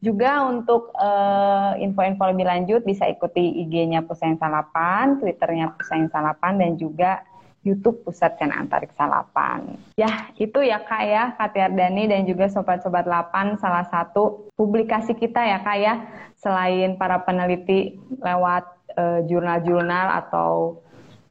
Juga 0.00 0.48
untuk 0.48 0.96
uh, 0.96 1.76
info-info 1.76 2.24
lebih 2.32 2.48
lanjut 2.48 2.80
bisa 2.88 3.04
ikuti 3.06 3.64
IG-nya 3.64 4.02
Pusainsa 4.02 4.48
8, 4.48 5.20
Twitternya 5.20 5.76
Pusainsa 5.76 6.24
8, 6.24 6.60
dan 6.60 6.72
juga 6.80 7.20
YouTube 7.60 8.00
Pusat 8.08 8.40
Kan 8.40 8.50
Antariksa 8.56 9.04
8. 9.04 10.00
Ya, 10.00 10.32
itu 10.40 10.58
ya 10.64 10.80
Kak 10.80 11.04
ya, 11.04 11.36
Kak 11.36 11.52
Tiardani 11.52 12.08
dan 12.08 12.24
juga 12.24 12.48
Sobat-Sobat 12.48 13.04
8 13.04 13.60
salah 13.60 13.84
satu 13.88 14.48
publikasi 14.56 15.12
kita 15.12 15.44
ya 15.44 15.60
Kak 15.60 15.78
ya, 15.78 15.94
selain 16.40 16.96
para 16.96 17.20
peneliti 17.20 18.00
lewat 18.20 18.64
eh, 18.96 19.20
jurnal-jurnal 19.28 20.24
atau 20.24 20.80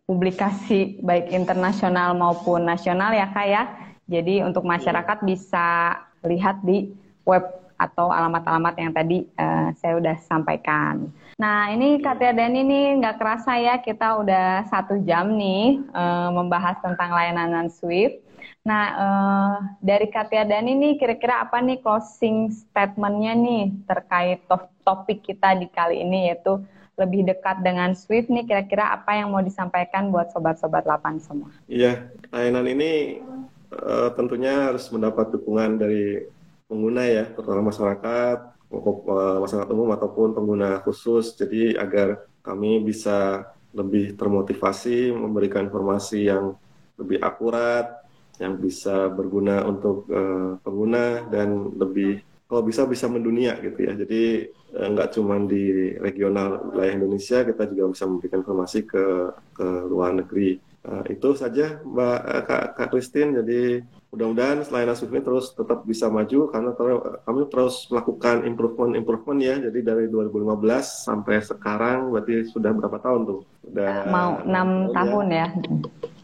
publikasi 0.05 1.01
baik 1.05 1.29
internasional 1.33 2.17
maupun 2.17 2.65
nasional 2.65 3.13
ya 3.13 3.29
Kak 3.29 3.47
ya. 3.49 3.63
Jadi 4.09 4.41
untuk 4.41 4.65
masyarakat 4.65 5.21
bisa 5.21 5.93
lihat 6.25 6.65
di 6.65 6.89
web 7.29 7.45
atau 7.79 8.11
alamat-alamat 8.11 8.73
yang 8.75 8.91
tadi 8.91 9.23
uh, 9.39 9.71
saya 9.79 9.95
sudah 9.95 10.17
sampaikan. 10.27 11.13
Nah 11.39 11.71
ini 11.71 12.03
Katia 12.03 12.35
Dani 12.35 12.67
nih 12.67 12.85
nggak 12.99 13.15
kerasa 13.15 13.55
ya 13.55 13.79
kita 13.79 14.19
udah 14.19 14.67
satu 14.67 14.99
jam 15.07 15.39
nih 15.39 15.79
uh, 15.95 16.35
membahas 16.35 16.75
tentang 16.83 17.15
layanan 17.15 17.71
Swift. 17.71 18.19
Nah 18.67 18.83
uh, 18.99 19.55
dari 19.79 20.11
Katia 20.11 20.43
Dani 20.43 20.75
nih 20.75 20.93
kira-kira 20.99 21.47
apa 21.47 21.63
nih 21.63 21.79
closing 21.79 22.51
statementnya 22.51 23.39
nih 23.39 23.71
terkait 23.87 24.43
to 24.51 24.59
topik 24.83 25.23
kita 25.23 25.55
di 25.55 25.71
kali 25.71 26.03
ini 26.03 26.27
yaitu 26.27 26.59
lebih 26.99 27.23
dekat 27.23 27.63
dengan 27.63 27.95
Swift 27.95 28.27
nih 28.27 28.43
kira-kira 28.43 28.91
apa 28.91 29.15
yang 29.15 29.31
mau 29.31 29.39
disampaikan 29.39 30.11
buat 30.11 30.35
sobat-sobat 30.35 30.83
8 30.83 31.23
semua? 31.23 31.47
Iya, 31.71 32.11
layanan 32.35 32.67
ini 32.67 33.23
uh, 33.71 34.11
tentunya 34.19 34.67
harus 34.67 34.91
mendapat 34.91 35.31
dukungan 35.31 35.79
dari 35.79 36.27
pengguna 36.69 37.01
ya, 37.09 37.25
terutama 37.33 37.73
masyarakat, 37.73 38.37
eh, 38.69 39.37
masyarakat 39.41 39.69
umum 39.73 39.89
ataupun 39.97 40.37
pengguna 40.37 40.79
khusus. 40.85 41.33
Jadi 41.33 41.73
agar 41.73 42.29
kami 42.45 42.79
bisa 42.85 43.49
lebih 43.73 44.13
termotivasi 44.17 45.13
memberikan 45.13 45.69
informasi 45.69 46.29
yang 46.29 46.53
lebih 46.97 47.21
akurat, 47.21 47.99
yang 48.39 48.55
bisa 48.55 49.11
berguna 49.11 49.67
untuk 49.67 50.07
uh, 50.07 50.55
pengguna 50.63 51.27
dan 51.27 51.75
lebih 51.75 52.23
kalau 52.47 52.65
bisa 52.65 52.87
bisa 52.87 53.05
mendunia 53.11 53.59
gitu 53.59 53.77
ya. 53.83 53.93
Jadi 53.93 54.47
uh, 54.73 54.87
nggak 54.95 55.11
cuma 55.13 55.37
di 55.43 55.93
regional 55.99 56.71
wilayah 56.71 56.97
Indonesia, 56.97 57.43
kita 57.43 57.67
juga 57.69 57.93
bisa 57.93 58.03
memberikan 58.07 58.41
informasi 58.41 58.79
ke 58.87 59.05
ke 59.53 59.67
luar 59.91 60.15
negeri. 60.15 60.57
Uh, 60.79 61.03
itu 61.11 61.35
saja 61.35 61.83
Mbak 61.83 62.19
Kak, 62.47 62.65
Kak 62.79 62.87
Christine. 62.89 63.43
Jadi 63.43 63.83
mudah-mudahan 64.09 64.65
selain 64.65 64.89
ini 64.89 65.21
terus 65.21 65.53
tetap 65.53 65.85
bisa 65.85 66.09
maju 66.09 66.49
karena 66.49 66.73
ter 66.73 66.87
kami 67.29 67.45
terus 67.45 67.85
melakukan 67.93 68.41
improvement-improvement 68.49 69.39
ya. 69.39 69.55
Jadi 69.61 69.79
dari 69.85 70.05
2015 70.09 71.05
sampai 71.05 71.45
sekarang 71.45 72.09
berarti 72.09 72.49
sudah 72.49 72.73
berapa 72.73 72.97
tahun 72.97 73.21
tuh? 73.29 73.39
Sudah 73.69 74.09
mau 74.09 74.41
enam 74.41 74.89
tahun 74.89 75.25
ya. 75.29 75.47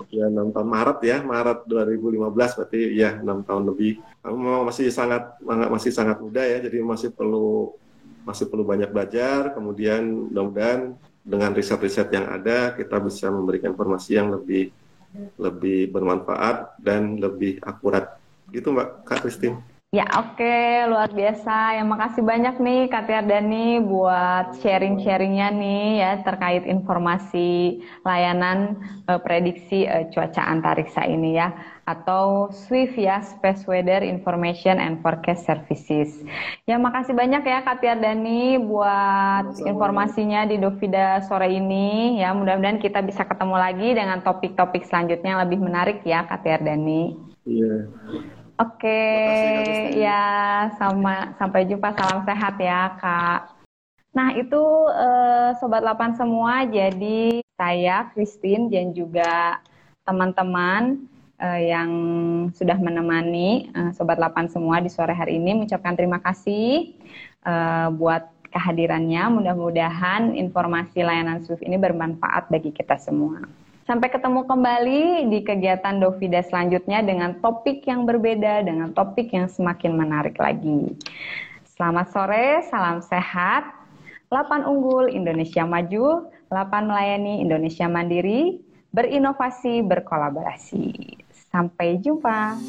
Ya 0.09 0.25
enam 0.31 0.49
tahun 0.49 0.69
Maret 0.69 0.99
ya, 1.05 1.17
Maret 1.21 1.59
2015 1.69 2.57
berarti 2.57 2.81
ya 2.97 3.21
enam 3.21 3.45
tahun 3.45 3.63
lebih. 3.69 4.01
Kami 4.25 4.33
memang 4.33 4.63
masih 4.65 4.89
sangat 4.89 5.37
masih 5.45 5.91
sangat 5.93 6.17
muda 6.17 6.41
ya, 6.41 6.57
jadi 6.65 6.81
masih 6.81 7.13
perlu 7.13 7.77
masih 8.25 8.49
perlu 8.49 8.65
banyak 8.65 8.89
belajar. 8.89 9.53
Kemudian 9.53 10.33
mudah-mudahan 10.33 10.97
dengan 11.21 11.53
riset-riset 11.53 12.09
yang 12.09 12.33
ada 12.33 12.73
kita 12.73 12.97
bisa 12.97 13.29
memberikan 13.29 13.77
informasi 13.77 14.17
yang 14.17 14.33
lebih 14.33 14.73
lebih 15.39 15.91
bermanfaat 15.91 16.79
dan 16.81 17.19
lebih 17.19 17.59
akurat. 17.63 18.17
Gitu 18.49 18.71
Mbak 18.71 19.07
Kak 19.07 19.25
Christine. 19.25 19.57
Ya 19.95 20.03
oke, 20.11 20.35
okay. 20.35 20.83
luar 20.91 21.07
biasa. 21.07 21.79
Ya 21.79 21.83
makasih 21.87 22.19
banyak 22.19 22.59
nih 22.59 22.91
Kak 22.91 23.07
Tiardani 23.07 23.79
buat 23.79 24.59
sharing-sharingnya 24.59 25.55
nih 25.55 26.03
ya 26.03 26.11
terkait 26.19 26.67
informasi 26.67 27.79
layanan 28.03 28.75
uh, 29.07 29.15
prediksi 29.23 29.87
uh, 29.87 30.03
cuaca 30.11 30.51
antariksa 30.51 31.07
ini 31.07 31.39
ya 31.39 31.55
atau 31.85 32.49
SWIFT 32.49 32.97
ya 32.97 33.21
Space 33.21 33.69
Weather 33.69 34.01
Information 34.01 34.81
and 34.81 35.05
Forecast 35.05 35.45
Services. 35.45 36.17
Ya 36.65 36.81
makasih 36.81 37.13
banyak 37.13 37.45
ya 37.45 37.61
Kak 37.61 37.85
Tiardani 37.85 38.57
buat 38.57 39.61
informasinya 39.61 40.49
di 40.49 40.57
Dovida 40.57 41.21
sore 41.29 41.53
ini. 41.53 42.17
Ya 42.17 42.33
mudah-mudahan 42.33 42.81
kita 42.81 43.05
bisa 43.05 43.21
ketemu 43.21 43.55
lagi 43.55 43.93
dengan 43.93 44.25
topik-topik 44.25 44.81
selanjutnya 44.89 45.37
yang 45.37 45.43
lebih 45.45 45.61
menarik 45.61 46.01
ya 46.01 46.25
Kak 46.25 46.41
Tiardani. 46.41 47.13
Iya. 47.45 47.85
Oke, 48.55 48.87
okay, 48.87 49.99
ya 49.99 50.23
sama 50.79 51.35
sampai 51.35 51.67
jumpa. 51.67 51.91
Salam 51.91 52.23
sehat 52.23 52.55
ya, 52.55 52.95
Kak. 52.95 53.51
Nah, 54.15 54.31
itu 54.31 54.63
uh, 54.95 55.51
sobat 55.59 55.83
8 55.83 56.15
semua. 56.15 56.63
Jadi 56.63 57.43
saya 57.59 58.07
Christine 58.15 58.71
dan 58.71 58.95
juga 58.95 59.59
teman-teman 60.07 61.03
uh, 61.39 61.59
yang 61.59 61.91
sudah 62.55 62.77
menemani 62.79 63.71
uh, 63.75 63.91
sobat 63.91 64.19
8 64.19 64.51
semua 64.51 64.79
di 64.79 64.87
sore 64.91 65.11
hari 65.11 65.39
ini 65.39 65.63
mengucapkan 65.63 65.95
terima 65.97 66.19
kasih 66.23 66.95
uh, 67.43 67.91
buat 67.91 68.31
kehadirannya. 68.55 69.27
Mudah-mudahan 69.35 70.31
informasi 70.35 71.03
layanan 71.03 71.43
Swift 71.43 71.63
ini 71.65 71.75
bermanfaat 71.75 72.47
bagi 72.47 72.71
kita 72.71 72.95
semua. 72.95 73.43
Sampai 73.85 74.09
ketemu 74.09 74.49
kembali 74.49 75.29
di 75.29 75.45
kegiatan 75.45 76.01
Dovida 76.01 76.41
selanjutnya 76.41 77.05
dengan 77.05 77.37
topik 77.37 77.85
yang 77.85 78.09
berbeda, 78.09 78.65
dengan 78.65 78.89
topik 78.97 79.29
yang 79.29 79.45
semakin 79.45 79.93
menarik 79.93 80.41
lagi. 80.41 80.97
Selamat 81.77 82.09
sore, 82.09 82.65
salam 82.71 83.03
sehat. 83.05 83.67
8 84.33 84.65
unggul 84.65 85.05
Indonesia 85.13 85.69
maju, 85.69 86.33
8 86.49 86.89
melayani 86.89 87.45
Indonesia 87.45 87.85
mandiri, 87.85 88.57
berinovasi, 88.89 89.85
berkolaborasi. 89.85 91.24
Sampai 91.55 91.95
jumpa. 92.03 92.59